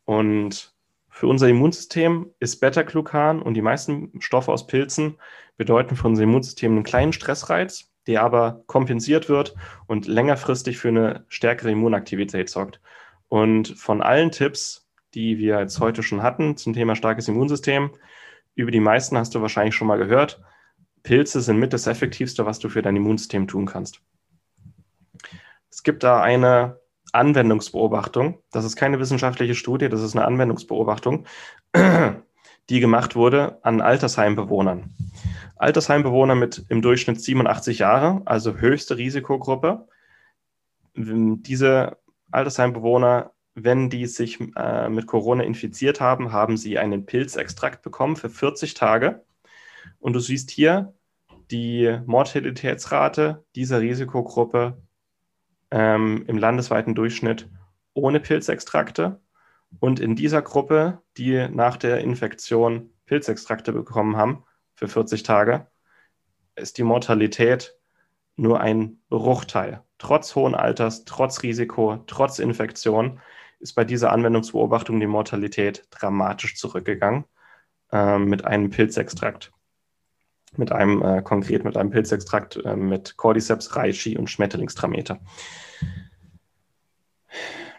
Und 0.06 0.74
für 1.10 1.28
unser 1.28 1.48
Immunsystem 1.50 2.32
ist 2.40 2.60
Beta-Glucan 2.62 3.42
und 3.42 3.54
die 3.54 3.62
meisten 3.62 4.12
Stoffe 4.22 4.52
aus 4.52 4.66
Pilzen 4.66 5.18
bedeuten 5.58 5.96
für 5.96 6.08
unser 6.08 6.24
Immunsystem 6.24 6.72
einen 6.72 6.84
kleinen 6.84 7.14
Stressreiz, 7.14 7.92
der 8.08 8.24
aber 8.24 8.64
kompensiert 8.66 9.30
wird 9.30 9.56
und 9.88 10.08
längerfristig 10.08 10.78
für 10.78 10.88
eine 10.88 11.26
stärkere 11.28 11.72
Immunaktivität 11.72 12.50
sorgt. 12.50 12.82
Und 13.28 13.68
von 13.78 14.02
allen 14.02 14.32
Tipps, 14.32 14.90
die 15.14 15.38
wir 15.38 15.60
jetzt 15.60 15.80
heute 15.80 16.02
schon 16.02 16.24
hatten 16.24 16.58
zum 16.58 16.74
Thema 16.74 16.96
starkes 16.96 17.28
Immunsystem, 17.28 17.92
über 18.56 18.72
die 18.72 18.80
meisten 18.80 19.18
hast 19.18 19.36
du 19.36 19.42
wahrscheinlich 19.42 19.76
schon 19.76 19.88
mal 19.88 19.98
gehört. 19.98 20.42
Pilze 21.04 21.42
sind 21.42 21.58
mit 21.58 21.74
das 21.74 21.88
Effektivste, 21.88 22.46
was 22.46 22.60
du 22.60 22.70
für 22.70 22.82
dein 22.82 22.96
Immunsystem 22.96 23.48
tun 23.48 23.66
kannst. 23.66 24.02
Es 25.70 25.84
gibt 25.84 26.04
da 26.04 26.22
eine 26.22 26.80
Anwendungsbeobachtung. 27.14 28.40
Das 28.52 28.66
ist 28.66 28.76
keine 28.76 29.00
wissenschaftliche 29.00 29.56
Studie, 29.56 29.90
das 29.90 30.02
ist 30.02 30.16
eine 30.16 30.26
Anwendungsbeobachtung, 30.26 31.26
die 32.70 32.80
gemacht 32.80 33.16
wurde 33.16 33.60
an 33.64 33.82
Altersheimbewohnern. 33.82 34.94
Altersheimbewohner 35.56 36.36
mit 36.36 36.66
im 36.70 36.82
Durchschnitt 36.82 37.22
87 37.22 37.80
Jahre, 37.80 38.22
also 38.26 38.58
höchste 38.58 38.98
Risikogruppe. 38.98 39.88
Diese 40.96 41.98
Altersheimbewohner, 42.32 43.32
wenn 43.54 43.90
die 43.90 44.06
sich 44.06 44.40
äh, 44.56 44.90
mit 44.90 45.08
Corona 45.08 45.44
infiziert 45.44 46.00
haben, 46.00 46.32
haben 46.32 46.58
sie 46.58 46.78
einen 46.78 47.06
Pilzextrakt 47.06 47.82
bekommen 47.82 48.16
für 48.16 48.30
40 48.30 48.74
Tage. 48.74 49.24
Und 50.00 50.14
du 50.14 50.20
siehst 50.20 50.52
hier 50.52 50.94
die 51.52 52.00
Mortalitätsrate 52.06 53.44
dieser 53.56 53.82
Risikogruppe 53.82 54.82
ähm, 55.70 56.24
im 56.28 56.38
landesweiten 56.38 56.96
Durchschnitt 56.96 57.50
ohne 57.94 58.20
Pilzextrakte. 58.20 59.20
Und 59.80 60.00
in 60.00 60.16
dieser 60.16 60.42
Gruppe, 60.42 61.02
die 61.18 61.48
nach 61.50 61.78
der 61.78 62.00
Infektion 62.00 62.90
Pilzextrakte 63.06 63.74
bekommen 63.74 64.16
haben 64.16 64.44
für 64.76 64.88
40 64.88 65.24
Tage, 65.24 65.68
ist 66.56 66.78
die 66.78 66.84
Mortalität 66.84 67.78
nur 68.36 68.62
ein 68.62 69.02
Bruchteil. 69.10 69.84
Trotz 70.02 70.34
hohen 70.34 70.56
Alters, 70.56 71.06
trotz 71.06 71.44
Risiko, 71.44 72.04
trotz 72.08 72.40
Infektion 72.40 73.20
ist 73.60 73.74
bei 73.74 73.84
dieser 73.84 74.12
Anwendungsbeobachtung 74.12 75.00
die 75.00 75.06
Mortalität 75.06 75.86
dramatisch 75.92 76.56
zurückgegangen 76.56 77.26
äh, 77.92 78.18
mit 78.18 78.44
einem 78.44 78.72
Pilzextrakt. 78.72 79.52
Mit 80.58 80.72
einem, 80.72 81.04
äh, 81.04 81.22
konkret 81.22 81.64
mit 81.64 81.78
einem 81.78 81.92
Pilzextrakt 81.92 82.56
äh, 82.66 82.76
mit 82.76 83.16
Cordyceps, 83.16 83.76
Reishi 83.76 84.18
und 84.18 84.28
Schmetterlingstrameter. 84.28 85.20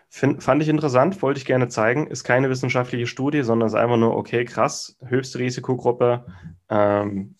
Find, 0.08 0.44
fand 0.44 0.62
ich 0.62 0.68
interessant, 0.68 1.22
wollte 1.22 1.38
ich 1.38 1.44
gerne 1.44 1.66
zeigen. 1.66 2.06
Ist 2.06 2.22
keine 2.22 2.50
wissenschaftliche 2.50 3.08
Studie, 3.08 3.42
sondern 3.42 3.66
ist 3.66 3.74
einfach 3.74 3.96
nur, 3.96 4.16
okay, 4.16 4.44
krass, 4.44 4.96
höchste 5.04 5.40
Risikogruppe, 5.40 6.24
ähm, 6.68 7.34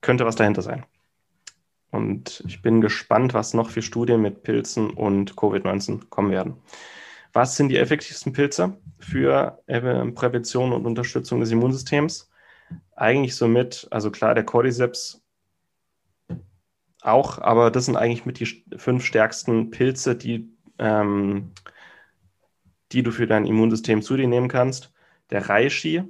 könnte 0.00 0.26
was 0.26 0.34
dahinter 0.34 0.62
sein. 0.62 0.84
Und 1.90 2.42
ich 2.46 2.60
bin 2.60 2.80
gespannt, 2.80 3.34
was 3.34 3.54
noch 3.54 3.70
für 3.70 3.82
Studien 3.82 4.20
mit 4.20 4.42
Pilzen 4.42 4.90
und 4.90 5.34
Covid-19 5.34 6.08
kommen 6.08 6.30
werden. 6.30 6.56
Was 7.32 7.56
sind 7.56 7.68
die 7.68 7.76
effektivsten 7.76 8.32
Pilze 8.32 8.78
für 8.98 9.62
Prävention 9.66 10.72
und 10.72 10.86
Unterstützung 10.86 11.40
des 11.40 11.50
Immunsystems? 11.50 12.30
Eigentlich 12.96 13.36
somit, 13.36 13.86
also 13.90 14.10
klar, 14.10 14.34
der 14.34 14.44
Cordyceps 14.44 15.22
auch, 17.00 17.38
aber 17.38 17.70
das 17.70 17.86
sind 17.86 17.96
eigentlich 17.96 18.26
mit 18.26 18.40
die 18.40 18.64
fünf 18.76 19.04
stärksten 19.04 19.70
Pilze, 19.70 20.16
die, 20.16 20.50
ähm, 20.78 21.52
die 22.92 23.02
du 23.02 23.10
für 23.10 23.26
dein 23.26 23.46
Immunsystem 23.46 24.02
zu 24.02 24.16
dir 24.16 24.28
nehmen 24.28 24.48
kannst. 24.48 24.92
Der 25.30 25.48
Reishi, 25.48 26.02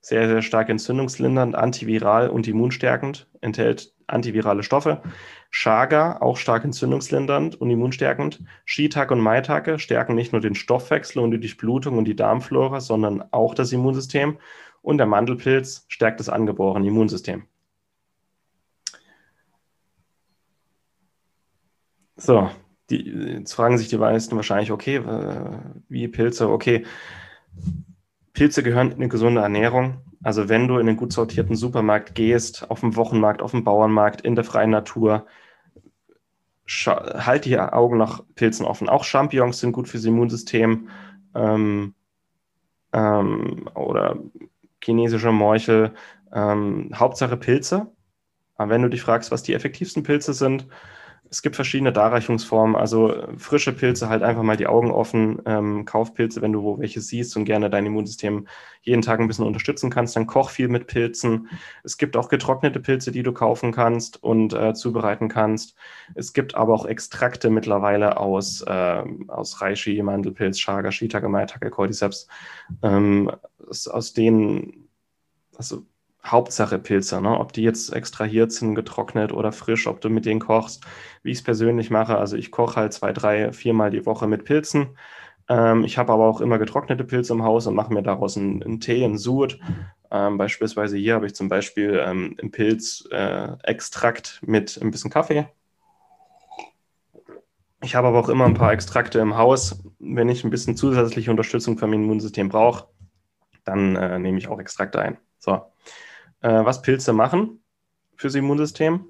sehr, 0.00 0.28
sehr 0.28 0.42
stark 0.42 0.68
entzündungslindernd, 0.68 1.54
antiviral 1.54 2.28
und 2.28 2.46
immunstärkend, 2.48 3.28
enthält 3.40 3.94
antivirale 4.12 4.62
Stoffe. 4.62 5.02
Chaga, 5.50 6.18
auch 6.20 6.36
stark 6.36 6.64
entzündungslindernd 6.64 7.60
und 7.60 7.70
immunstärkend. 7.70 8.42
Shiitake 8.64 9.14
und 9.14 9.20
Maitake 9.20 9.78
stärken 9.78 10.14
nicht 10.14 10.32
nur 10.32 10.40
den 10.40 10.54
Stoffwechsel 10.54 11.22
und 11.22 11.30
die 11.32 11.40
Durchblutung 11.40 11.98
und 11.98 12.04
die 12.04 12.16
Darmflora, 12.16 12.80
sondern 12.80 13.24
auch 13.32 13.54
das 13.54 13.72
Immunsystem. 13.72 14.38
Und 14.82 14.98
der 14.98 15.06
Mandelpilz 15.06 15.84
stärkt 15.88 16.20
das 16.20 16.28
angeborene 16.28 16.86
Immunsystem. 16.88 17.44
So, 22.16 22.50
die, 22.90 23.02
jetzt 23.38 23.54
fragen 23.54 23.78
sich 23.78 23.88
die 23.88 23.96
meisten 23.98 24.36
wahrscheinlich, 24.36 24.70
okay, 24.70 25.02
wie 25.88 26.08
Pilze, 26.08 26.48
okay. 26.48 26.84
Pilze 28.32 28.62
gehören 28.62 28.90
in 28.90 28.96
eine 28.96 29.08
gesunde 29.08 29.42
Ernährung. 29.42 30.00
Also 30.22 30.48
wenn 30.48 30.68
du 30.68 30.78
in 30.78 30.88
einen 30.88 30.96
gut 30.96 31.12
sortierten 31.12 31.56
Supermarkt 31.56 32.14
gehst, 32.14 32.70
auf 32.70 32.80
dem 32.80 32.96
Wochenmarkt, 32.96 33.42
auf 33.42 33.50
dem 33.50 33.64
Bauernmarkt, 33.64 34.20
in 34.22 34.34
der 34.34 34.44
freien 34.44 34.70
Natur, 34.70 35.26
halt 36.66 37.44
die 37.44 37.58
Augen 37.58 37.98
nach 37.98 38.22
Pilzen 38.34 38.64
offen. 38.64 38.88
Auch 38.88 39.04
Champignons 39.04 39.60
sind 39.60 39.72
gut 39.72 39.88
fürs 39.88 40.04
Immunsystem 40.04 40.88
ähm, 41.34 41.94
ähm, 42.92 43.68
oder 43.74 44.18
chinesische 44.82 45.32
Morchel. 45.32 45.92
Ähm, 46.32 46.90
Hauptsache 46.94 47.36
Pilze. 47.36 47.92
Aber 48.56 48.70
wenn 48.70 48.82
du 48.82 48.88
dich 48.88 49.02
fragst, 49.02 49.30
was 49.30 49.42
die 49.42 49.54
effektivsten 49.54 50.02
Pilze 50.02 50.32
sind, 50.34 50.66
es 51.32 51.40
gibt 51.40 51.56
verschiedene 51.56 51.94
Darreichungsformen. 51.94 52.76
Also 52.76 53.14
äh, 53.14 53.38
frische 53.38 53.72
Pilze, 53.72 54.10
halt 54.10 54.22
einfach 54.22 54.42
mal 54.42 54.58
die 54.58 54.66
Augen 54.66 54.90
offen. 54.90 55.40
Ähm, 55.46 55.86
Kaufpilze, 55.86 56.42
wenn 56.42 56.52
du 56.52 56.62
wo 56.62 56.78
welche 56.78 57.00
siehst 57.00 57.34
und 57.38 57.46
gerne 57.46 57.70
dein 57.70 57.86
Immunsystem 57.86 58.46
jeden 58.82 59.00
Tag 59.00 59.18
ein 59.18 59.28
bisschen 59.28 59.46
unterstützen 59.46 59.88
kannst, 59.88 60.14
dann 60.14 60.26
koch 60.26 60.50
viel 60.50 60.68
mit 60.68 60.88
Pilzen. 60.88 61.48
Es 61.84 61.96
gibt 61.96 62.18
auch 62.18 62.28
getrocknete 62.28 62.80
Pilze, 62.80 63.12
die 63.12 63.22
du 63.22 63.32
kaufen 63.32 63.72
kannst 63.72 64.22
und 64.22 64.52
äh, 64.52 64.74
zubereiten 64.74 65.30
kannst. 65.30 65.74
Es 66.14 66.34
gibt 66.34 66.54
aber 66.54 66.74
auch 66.74 66.84
Extrakte 66.84 67.48
mittlerweile 67.48 68.18
aus, 68.18 68.60
äh, 68.60 69.02
aus 69.28 69.62
Reishi, 69.62 70.02
Mandelpilz, 70.02 70.58
Chaga, 70.58 70.92
Shiitake, 70.92 71.30
Maitake, 71.30 71.70
Cordyceps, 71.70 72.28
ähm, 72.82 73.32
aus, 73.66 73.88
aus 73.88 74.12
denen, 74.12 74.90
also 75.56 75.86
Hauptsache 76.24 76.78
Pilze, 76.78 77.20
ne? 77.20 77.38
ob 77.38 77.52
die 77.52 77.62
jetzt 77.62 77.92
extrahiert 77.92 78.52
sind, 78.52 78.74
getrocknet 78.74 79.32
oder 79.32 79.50
frisch, 79.50 79.86
ob 79.86 80.00
du 80.00 80.08
mit 80.08 80.24
denen 80.24 80.40
kochst, 80.40 80.84
wie 81.22 81.32
ich 81.32 81.38
es 81.38 81.44
persönlich 81.44 81.90
mache. 81.90 82.16
Also 82.16 82.36
ich 82.36 82.50
koche 82.50 82.76
halt 82.76 82.92
zwei, 82.92 83.12
drei, 83.12 83.52
viermal 83.52 83.90
die 83.90 84.06
Woche 84.06 84.28
mit 84.28 84.44
Pilzen. 84.44 84.96
Ähm, 85.48 85.84
ich 85.84 85.98
habe 85.98 86.12
aber 86.12 86.26
auch 86.26 86.40
immer 86.40 86.58
getrocknete 86.58 87.04
Pilze 87.04 87.32
im 87.32 87.42
Haus 87.42 87.66
und 87.66 87.74
mache 87.74 87.92
mir 87.92 88.02
daraus 88.02 88.36
einen, 88.36 88.62
einen 88.62 88.80
Tee, 88.80 89.04
einen 89.04 89.18
Sud. 89.18 89.58
Ähm, 90.12 90.38
beispielsweise 90.38 90.96
hier 90.96 91.14
habe 91.14 91.26
ich 91.26 91.34
zum 91.34 91.48
Beispiel 91.48 92.00
ähm, 92.04 92.36
einen 92.40 92.50
Pilzextrakt 92.52 94.40
äh, 94.42 94.50
mit 94.50 94.78
ein 94.80 94.90
bisschen 94.90 95.10
Kaffee. 95.10 95.48
Ich 97.82 97.96
habe 97.96 98.06
aber 98.06 98.20
auch 98.20 98.28
immer 98.28 98.44
ein 98.44 98.54
paar 98.54 98.72
Extrakte 98.72 99.18
im 99.18 99.36
Haus. 99.36 99.82
Wenn 99.98 100.28
ich 100.28 100.44
ein 100.44 100.50
bisschen 100.50 100.76
zusätzliche 100.76 101.32
Unterstützung 101.32 101.78
für 101.78 101.88
mein 101.88 102.04
Immunsystem 102.04 102.48
brauche, 102.48 102.86
dann 103.64 103.96
äh, 103.96 104.20
nehme 104.20 104.38
ich 104.38 104.46
auch 104.46 104.60
Extrakte 104.60 105.00
ein. 105.00 105.18
So. 105.38 105.62
Äh, 106.42 106.64
was 106.64 106.82
Pilze 106.82 107.12
machen 107.12 107.62
fürs 108.16 108.34
Immunsystem? 108.34 109.06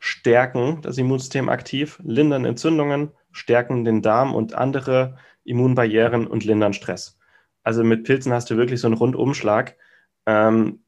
Stärken 0.00 0.80
das 0.82 0.98
Immunsystem 0.98 1.48
aktiv, 1.48 2.00
lindern 2.02 2.44
Entzündungen, 2.44 3.12
stärken 3.32 3.84
den 3.84 4.02
Darm 4.02 4.34
und 4.34 4.54
andere 4.54 5.16
Immunbarrieren 5.44 6.26
und 6.26 6.44
lindern 6.44 6.72
Stress. 6.72 7.18
Also 7.62 7.84
mit 7.84 8.04
Pilzen 8.04 8.32
hast 8.32 8.50
du 8.50 8.56
wirklich 8.56 8.80
so 8.80 8.88
einen 8.88 8.96
Rundumschlag, 8.96 9.76
ähm, 10.26 10.80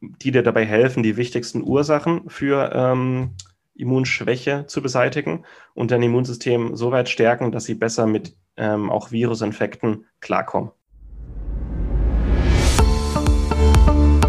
die 0.00 0.30
dir 0.30 0.42
dabei 0.42 0.64
helfen, 0.64 1.02
die 1.02 1.16
wichtigsten 1.16 1.62
Ursachen 1.62 2.30
für 2.30 2.70
ähm, 2.72 3.34
Immunschwäche 3.74 4.66
zu 4.66 4.82
beseitigen 4.82 5.44
und 5.74 5.90
dein 5.90 6.02
Immunsystem 6.02 6.76
so 6.76 6.92
weit 6.92 7.08
stärken, 7.08 7.52
dass 7.52 7.64
sie 7.64 7.74
besser 7.74 8.06
mit 8.06 8.36
ähm, 8.56 8.90
auch 8.90 9.10
Virusinfekten 9.10 10.06
klarkommen. 10.20 10.70